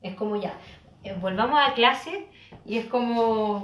[0.00, 0.54] Es como ya,
[1.02, 2.28] eh, volvamos a clase
[2.64, 3.62] y es como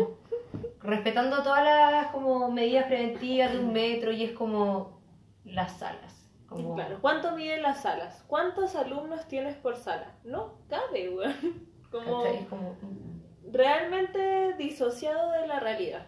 [0.85, 5.01] respetando todas las como medidas preventivas de un metro y es como
[5.45, 6.31] las salas.
[6.47, 8.23] Como, Claro, ¿cuánto miden las salas?
[8.29, 10.15] ¿Cuántos alumnos tienes por sala?
[10.25, 11.35] No cabe, weón.
[11.91, 16.07] Como mm, realmente disociado de la realidad.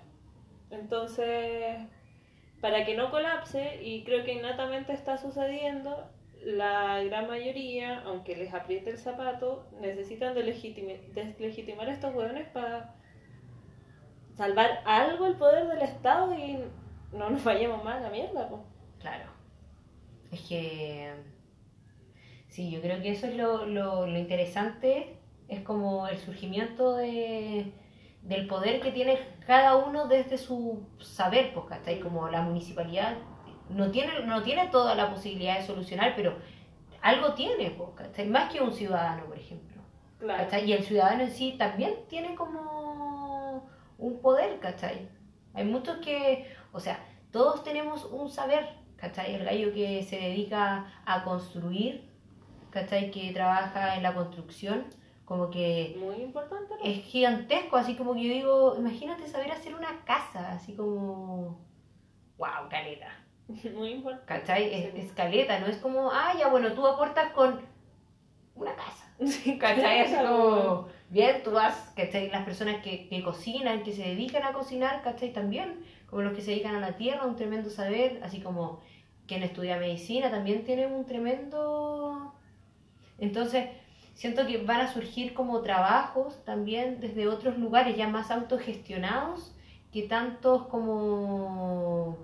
[0.71, 1.77] Entonces,
[2.61, 6.11] para que no colapse, y creo que innatamente está sucediendo,
[6.43, 12.96] la gran mayoría, aunque les apriete el zapato, necesitan de deslegitimar a estos hueones para
[14.37, 16.59] salvar algo el poder del Estado y
[17.13, 18.49] no nos vayamos más a la mierda.
[18.49, 18.65] po.
[19.01, 19.25] Claro.
[20.31, 21.13] Es que.
[22.49, 25.17] Sí, yo creo que eso es lo, lo, lo interesante.
[25.49, 27.73] Es como el surgimiento de,
[28.23, 32.01] del poder que tiene cada uno desde su saber, pues, ¿cachai?
[32.01, 33.17] Como la municipalidad
[33.69, 36.35] no tiene, no tiene toda la posibilidad de solucionar, pero
[37.03, 38.27] algo tiene, pues, ¿cachai?
[38.27, 39.83] Más que un ciudadano, por ejemplo.
[40.19, 40.65] Claro.
[40.65, 42.96] Y el ciudadano en sí también tiene como
[43.99, 45.09] un poder, ¿cachai?
[45.55, 46.99] Hay muchos que, o sea,
[47.31, 49.35] todos tenemos un saber, ¿cachai?
[49.35, 52.09] El gallo que se dedica a construir,
[52.71, 53.11] ¿cachai?
[53.11, 54.85] Que trabaja en la construcción,
[55.25, 56.75] como que Muy importante.
[56.75, 56.85] ¿no?
[56.85, 61.59] es gigantesco, así como que yo digo, imagínate saber hacer una casa, así como,
[62.39, 63.09] wow, caleta.
[63.75, 64.27] Muy importante.
[64.27, 64.73] ¿Cachai?
[64.75, 65.01] Es, Sí.
[65.01, 67.61] es caleta, no es como, ah, ya bueno, tú aportas con
[68.55, 69.11] una casa.
[69.59, 70.07] ¿Cachai?
[70.09, 72.31] Claro, como, bien, tú vas, ¿cachai?
[72.31, 75.33] Las personas que, que cocinan, que se dedican a cocinar, ¿cachai?
[75.33, 78.81] También, como los que se dedican a la tierra, un tremendo saber, así como
[79.27, 82.33] quien estudia medicina también tiene un tremendo...
[83.19, 83.69] Entonces,
[84.15, 89.55] siento que van a surgir como trabajos también desde otros lugares ya más autogestionados
[89.93, 92.19] que tantos como,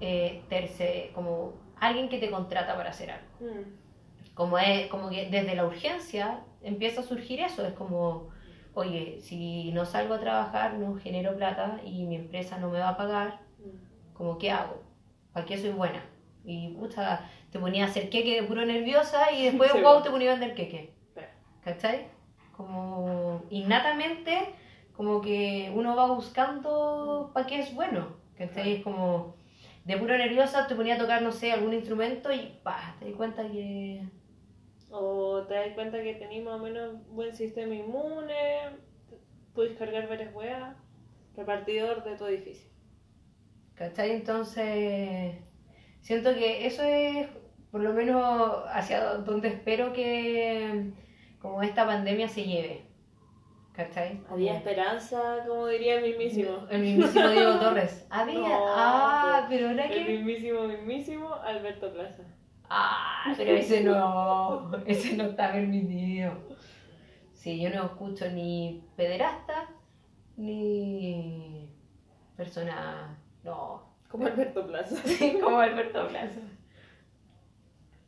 [0.00, 3.26] eh, terce- como alguien que te contrata para hacer algo.
[3.40, 4.34] Mm.
[4.34, 8.28] Como, es, como que desde la urgencia empieza a surgir eso, es como,
[8.74, 12.90] oye, si no salgo a trabajar, no genero plata y mi empresa no me va
[12.90, 13.40] a pagar,
[14.14, 14.82] como, ¿qué hago?
[15.32, 16.02] ¿Para qué soy buena?
[16.44, 20.02] Y pucha, te ponía a hacer queque de puro nerviosa y después, Sí, wow, bueno.
[20.02, 20.94] te ponía a vender queque.
[21.62, 22.06] ¿Cachai?
[22.56, 24.54] Como innatamente,
[24.96, 28.16] como que uno va buscando para qué es bueno.
[28.36, 28.74] ¿Cachai?
[28.76, 29.34] Es como
[29.84, 33.12] de puro nerviosa te ponía a tocar, no sé, algún instrumento y pa, te di
[33.12, 34.02] cuenta que.
[34.90, 38.34] O te das cuenta que tenés más o menos buen sistema inmune,
[39.54, 40.76] puedes cargar varias weas,
[41.36, 42.70] repartidor de tu edificio.
[43.74, 44.12] ¿Cachai?
[44.12, 45.36] Entonces,
[46.00, 47.28] siento que eso es
[47.70, 50.90] por lo menos hacia donde espero que
[51.40, 52.88] como esta pandemia se lleve.
[53.74, 54.20] ¿Cachai?
[54.28, 56.66] Había esperanza, como diría el mismísimo.
[56.68, 58.06] El mismísimo Diego Torres.
[58.10, 58.40] Había.
[58.40, 60.12] No, ah, pero ahora El que.
[60.12, 62.24] mismísimo, mismísimo Alberto Plaza.
[62.70, 64.70] Ah, pero ese no.
[64.86, 66.32] Ese no está permitido.
[67.32, 69.68] Sí, yo no escucho ni pederasta
[70.36, 71.70] ni
[72.36, 73.16] persona.
[73.44, 73.88] No.
[74.10, 74.96] Como Alberto Plaza.
[75.04, 76.40] Sí, como Alberto Plaza.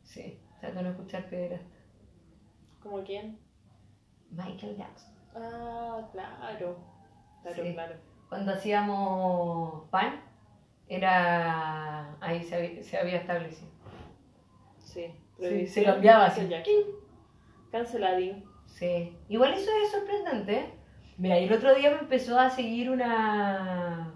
[0.03, 1.77] Sí, trato de no escuchar pederasta.
[2.81, 3.39] ¿Como quién?
[4.31, 5.13] Michael Jackson.
[5.35, 6.77] Ah, claro.
[7.43, 7.73] Claro, Sí.
[7.73, 7.95] claro.
[8.29, 10.21] Cuando hacíamos pan,
[10.87, 12.15] era.
[12.21, 13.69] Ahí se había, se había establecido.
[14.91, 15.05] Sí.
[15.39, 16.47] Sí, se cambiaba así.
[17.71, 18.43] Canceladín.
[18.65, 19.15] Sí.
[19.29, 20.73] Igual eso es sorprendente.
[21.17, 24.13] Mira, y el otro día me empezó a seguir una.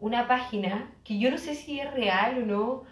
[0.00, 2.82] Una página que yo no sé si es real o no,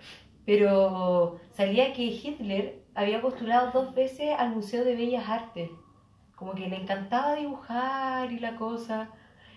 [0.47, 5.71] pero salía que Hitler había postulado dos veces al Museo de Bellas Artes.
[6.37, 9.11] Como que le encantaba dibujar y la cosa.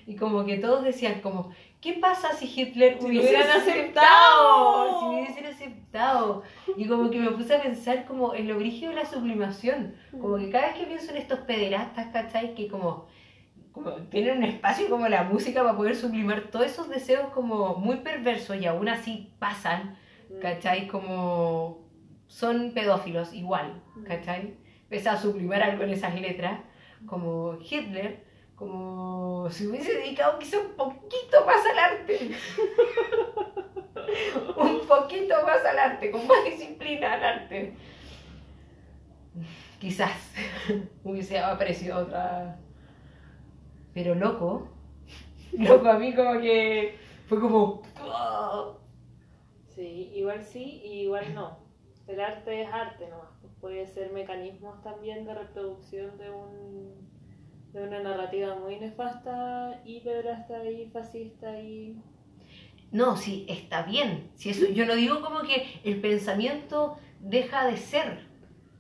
[0.06, 3.62] Y como que todos decían como, ¿qué pasa si Hitler Si hubieran aceptado?
[3.62, 5.00] aceptado.
[5.00, 6.44] Si hubiesen aceptado.
[6.78, 9.96] Y como que me puse a pensar como en lo brígido de la sublimación.
[10.12, 12.54] Como que cada vez que pienso en estos pederastas, ¿cachai?
[12.56, 13.06] Que como,
[13.72, 17.98] como tienen un espacio como la música para poder sublimar todos esos deseos como muy
[17.98, 19.98] perversos y aún así pasan,
[20.30, 20.40] Mm.
[20.40, 20.88] ¿cachai?
[20.88, 21.80] Como
[22.28, 24.56] son pedófilos igual, ¿cachai?
[24.90, 26.60] Pese a sublimar algo en esas letras,
[27.06, 28.24] como Hitler,
[28.68, 32.32] como si hubiese dedicado quizá un poquito más al arte.
[34.58, 37.74] un poquito más al arte, con más disciplina al arte.
[39.80, 40.34] Quizás
[41.04, 42.58] hubiese aparecido otra.
[43.94, 44.70] Pero loco.
[45.52, 46.98] Loco, a mí como que
[47.28, 47.82] fue como.
[49.68, 51.60] Sí, igual sí y igual no.
[52.08, 53.30] El arte es arte nomás.
[53.42, 57.13] pues Puede ser mecanismos también de reproducción de un
[57.74, 61.98] de una narrativa muy nefasta y pedrasta y fascista y
[62.92, 64.30] No, sí, está bien.
[64.36, 68.28] Si eso, yo no digo como que el pensamiento deja de ser,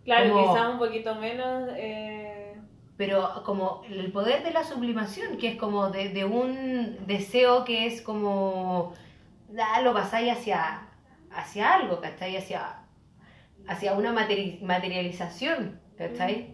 [0.06, 2.56] claro Como- quizás un poquito menos eh,
[2.96, 7.88] pero como el poder de la sublimación, que es como de, de un deseo que
[7.88, 8.94] es como,
[9.60, 10.88] ah, lo pasáis hacia,
[11.32, 12.38] hacia algo, ¿cachai?
[12.38, 12.84] Hacia,
[13.68, 16.53] hacia una materi- materialización, ¿cachai?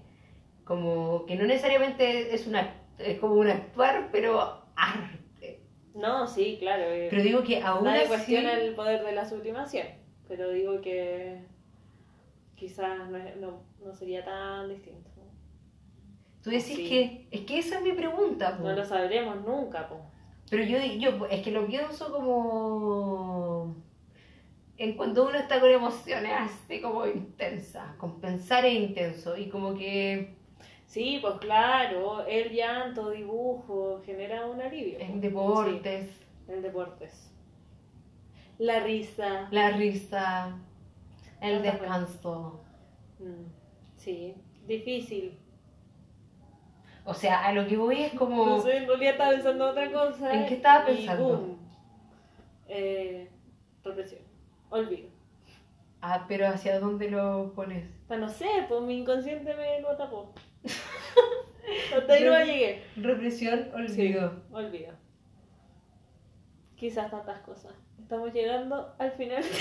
[0.70, 5.61] Como que no necesariamente es, una, es como un actuar, pero arte.
[5.95, 8.09] no sí claro eh, Pero digo que aún nadie así...
[8.09, 9.88] cuestiona el poder de la sublimación
[10.28, 11.41] pero digo que
[12.55, 15.09] quizás no, no, no sería tan distinto
[16.43, 16.88] Tú decís Sí.
[16.88, 18.63] que, es que esa es mi pregunta, po.
[18.63, 19.99] no lo sabremos nunca po.
[20.51, 23.76] Pero yo, yo es que lo pienso como
[24.78, 29.74] en cuando uno está con emociones así como intensas, con pensar es intenso y como
[29.76, 30.38] que
[30.90, 34.98] Sí, pues claro, el llanto, dibujo, genera un alivio.
[35.00, 37.32] en deportes, Sí, en deportes.
[38.58, 39.48] La risa.
[39.52, 40.58] la risa,
[41.42, 42.60] el descanso.
[43.20, 43.46] Mm,
[43.98, 44.34] Sí,
[44.66, 45.38] difícil.
[47.06, 49.92] O sea, a lo que voy es como No sé, en realidad estaba pensando otra
[49.92, 50.34] cosa.
[50.34, 51.24] ¿En qué estaba y pensando?
[51.28, 51.58] boom.
[52.68, 53.30] Eh,
[53.84, 54.22] represión.
[54.72, 55.10] Olvido.
[56.02, 57.88] ah, pero hacia dónde lo pones?
[58.08, 60.34] Sea, no sé, pues mi inconsciente me lo tapó.
[61.95, 62.84] Hasta ahí no llegué.
[62.95, 64.43] Represión, olvido.
[64.51, 64.93] Olvido.
[66.76, 67.74] Quizás tantas cosas.
[67.99, 69.43] Estamos llegando al final.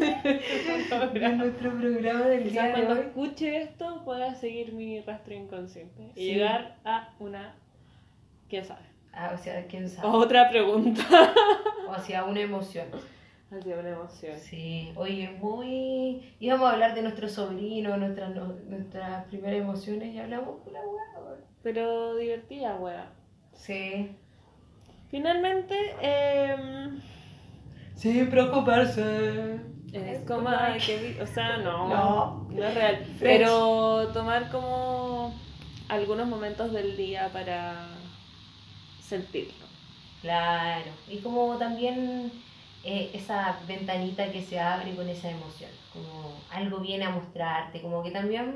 [0.00, 3.00] En nuestro programa del Quizás día de cuando hoy.
[3.00, 7.54] escuche esto pueda seguir mi rastro inconsciente y llegar a una.
[8.48, 8.84] ¿Quién sabe?
[9.12, 10.08] Ah, o sea, quién sabe.
[10.08, 11.04] Otra pregunta.
[11.88, 12.88] O hacia una emoción.
[13.58, 14.38] Hacia una emoción.
[14.38, 16.34] Sí, oye, muy.
[16.40, 20.80] íbamos a hablar de nuestro sobrino, nuestras, no- nuestras primeras emociones y hablamos con la
[20.80, 21.36] hueá.
[21.62, 23.10] Pero divertida, wea.
[23.54, 24.14] Sí.
[25.10, 27.00] Finalmente, em,
[27.94, 29.60] Sin preocuparse.
[29.92, 31.18] es como hay que.
[31.22, 31.88] O sea, no.
[31.94, 32.48] No.
[32.50, 33.06] No es real.
[33.20, 35.32] Pero tomar como
[35.88, 37.86] algunos momentos del día para
[39.00, 39.64] sentirlo.
[40.22, 40.90] Claro.
[41.08, 42.30] Y como también
[42.84, 45.70] eh, esa ventanita que se abre con esa emoción.
[45.92, 47.80] Como algo viene a mostrarte.
[47.80, 48.54] Como que también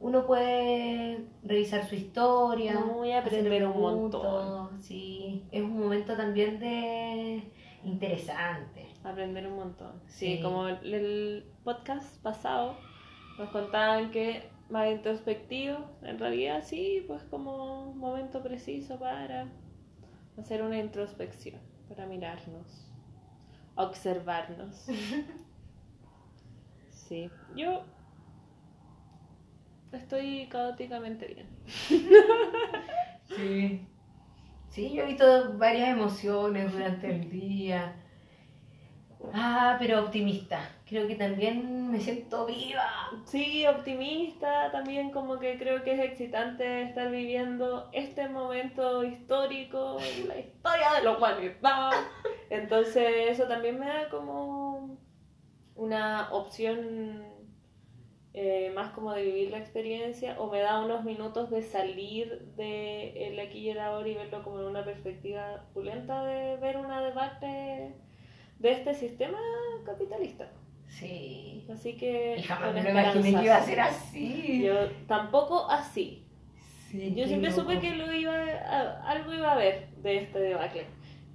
[0.00, 2.78] uno puede revisar su historia.
[2.80, 4.80] Muy aprender un montón.
[4.80, 5.44] Sí.
[5.50, 7.42] Es un momento también de
[7.84, 8.88] interesante.
[9.04, 9.92] Aprender un montón.
[10.06, 10.42] Sí, Sí.
[10.42, 12.76] como el, el podcast pasado
[13.38, 19.48] nos contaban que más introspectivo, en realidad sí, pues como un momento preciso para
[20.38, 22.86] hacer una introspección, para mirarnos,
[23.74, 24.86] observarnos.
[26.90, 27.82] Sí, yo
[29.90, 31.48] estoy caóticamente bien.
[33.36, 33.86] Sí.
[34.70, 37.94] Sí, yo he visto varias emociones durante el día.
[39.32, 40.60] Ah, pero optimista.
[40.90, 43.12] Creo que también me siento viva.
[43.24, 50.36] Sí, optimista, también como que creo que es excitante estar viviendo este momento histórico, la
[50.36, 51.92] historia de la humanidad.
[52.50, 54.98] Entonces eso también me da como
[55.76, 57.24] una opción
[58.34, 63.28] eh, más como de vivir la experiencia o me da unos minutos de salir de
[63.28, 67.00] el aquí y el ahora y verlo como en una perspectiva pulenta de ver una
[67.00, 67.94] debacle
[68.58, 69.38] de este sistema
[69.86, 70.50] capitalista.
[70.90, 71.64] Sí.
[71.72, 74.62] Así que Y jamás me lo imaginé que iba a ser así.
[74.64, 74.74] Yo
[75.06, 76.24] tampoco así.
[76.90, 77.62] Sí, Yo siempre loco.
[77.62, 80.86] supe que lo iba a- algo iba a haber de este debacle.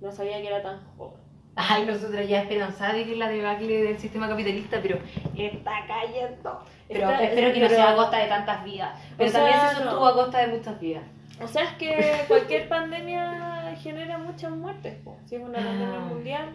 [0.01, 1.22] No sabía que era tan joven.
[1.56, 4.99] Ay, nosotras ya esperanzadas de que es la debacle del sistema capitalista, pero
[5.38, 6.60] está cayendo.
[6.89, 8.99] Pero Está- espero que no sea a costa de tantas vidas.
[9.18, 10.08] Pero O sea, también se sostuvo no.
[10.08, 11.03] a costa de muchas vidas.
[11.41, 14.95] O sea, es que cualquier pandemia genera muchas muertes.
[15.06, 15.18] po.
[15.26, 15.64] Si es una Ah.
[15.64, 16.49] pandemia mundial,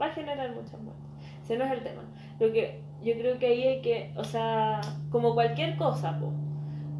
[0.00, 1.04] va a generar muchas muertes.
[1.42, 2.02] Ese no es el tema.
[2.38, 4.80] Lo que yo creo que ahí hay que, o sea,
[5.10, 6.32] como cualquier cosa, po,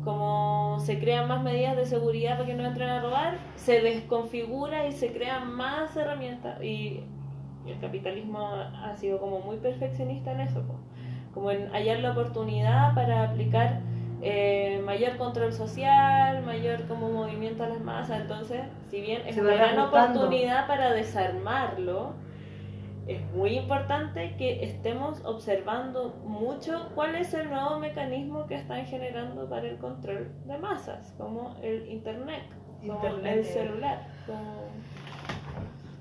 [0.05, 4.87] como se crean más medidas de seguridad para que no entren a robar, se desconfigura
[4.87, 6.63] y se crean más herramientas.
[6.63, 7.05] Y
[7.67, 10.75] el capitalismo ha sido como muy perfeccionista en eso, po.
[11.35, 13.83] como en hallar la oportunidad para aplicar
[14.21, 18.23] eh, mayor control social, mayor como movimiento a las masas.
[18.23, 22.15] Entonces, si bien es una gran oportunidad para desarmarlo,
[23.09, 29.49] es muy importante que estemos observando mucho cuál es el nuevo mecanismo que están generando
[29.49, 32.45] para el control de masas, como el Internet,
[32.81, 33.39] como Internet.
[33.39, 34.69] el celular, como,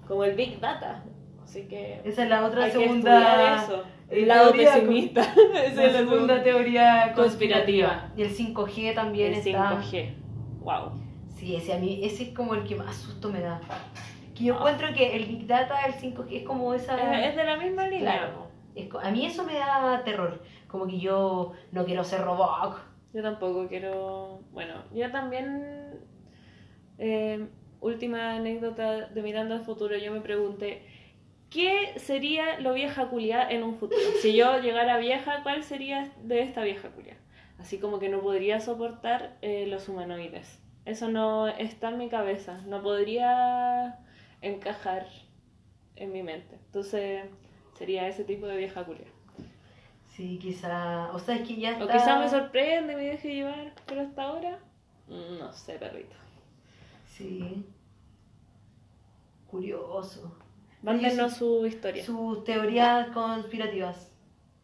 [0.07, 1.03] como el Big Data.
[1.43, 3.63] Así que Esa es la otra hay segunda.
[3.63, 3.83] eso.
[4.09, 5.21] eh, El lado teoría pesimista.
[5.65, 8.01] Esa es la la segunda teoría conspirativa.
[8.03, 8.11] conspirativa.
[8.17, 9.79] Y el 5G también El está.
[9.81, 10.13] 5G.
[10.59, 10.91] Wow.
[11.37, 13.61] Sí, ese a mí, ese es como el que más susto me da.
[14.37, 14.57] Que yo Ah.
[14.57, 16.95] encuentro que el Big Data, el 5G es como esa.
[17.25, 18.17] Es, de la misma línea.
[18.19, 18.47] Claro.
[18.75, 20.43] Es a mí eso me da terror.
[20.67, 22.77] Como que yo no quiero ser robot.
[23.13, 24.41] Yo tampoco quiero.
[24.51, 25.99] Bueno, yo también.
[26.99, 27.47] eh,
[27.79, 29.97] última anécdota de Mirando al Futuro.
[29.97, 30.83] Yo me pregunté:
[31.49, 34.01] ¿qué sería lo vieja culia en un futuro?
[34.21, 37.17] Si yo llegara vieja, ¿cuál sería de esta vieja culia?
[37.59, 40.61] Así como que no podría soportar eh, los humanoides.
[40.85, 42.61] Eso no está en mi cabeza.
[42.67, 43.97] No podría
[44.47, 45.07] encajar
[45.95, 46.55] en mi mente.
[46.55, 47.25] Entonces,
[47.77, 49.07] sería ese tipo de vieja culia.
[50.07, 51.11] Sí, quizá.
[51.13, 51.85] O sea, es que ya está.
[51.85, 54.59] O quizás me sorprende, me deje llevar, pero hasta ahora,
[55.07, 56.15] no sé, perrito.
[57.05, 57.65] Sí.
[59.47, 60.37] Curioso.
[60.81, 62.03] Mándenos su historia.
[62.03, 64.11] Sus teorías conspirativas.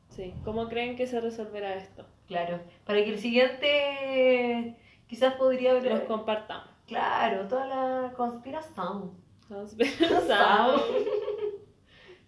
[0.09, 2.05] Sí, ¿cómo creen que se resolverá esto?
[2.27, 2.59] Claro.
[2.86, 4.77] Para que el siguiente.
[5.07, 6.05] Quizás podría Los haber.
[6.05, 6.69] compartamos.
[6.88, 9.11] Claro, toda la conspiración.
[9.50, 10.82] Nos pensamos.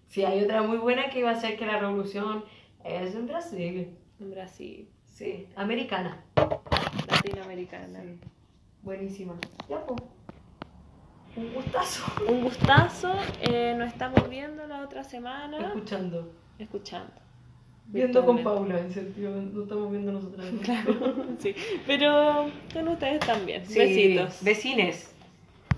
[0.08, 2.46] Sí, hay otra muy buena que va a ser que la revolución
[2.86, 3.90] es en Brasil.
[4.22, 6.24] En Brasil, Sí, americana.
[7.10, 8.02] latinoamericana.
[8.82, 9.36] Buenísima.
[9.68, 10.00] Ya, pues.
[11.36, 12.04] Un gustazo.
[12.30, 16.32] Un gustazo, eh, nos estamos viendo la otra semana, Escuchando.
[16.60, 17.12] escuchando.
[17.88, 18.42] Viendo con.
[18.42, 20.46] Paula, en sentido, no estamos viendo nosotras.
[20.64, 21.54] Claro, sí.
[21.86, 23.66] Pero con ustedes también.
[23.66, 24.44] Sí, Besitos.
[24.44, 25.14] Vecines.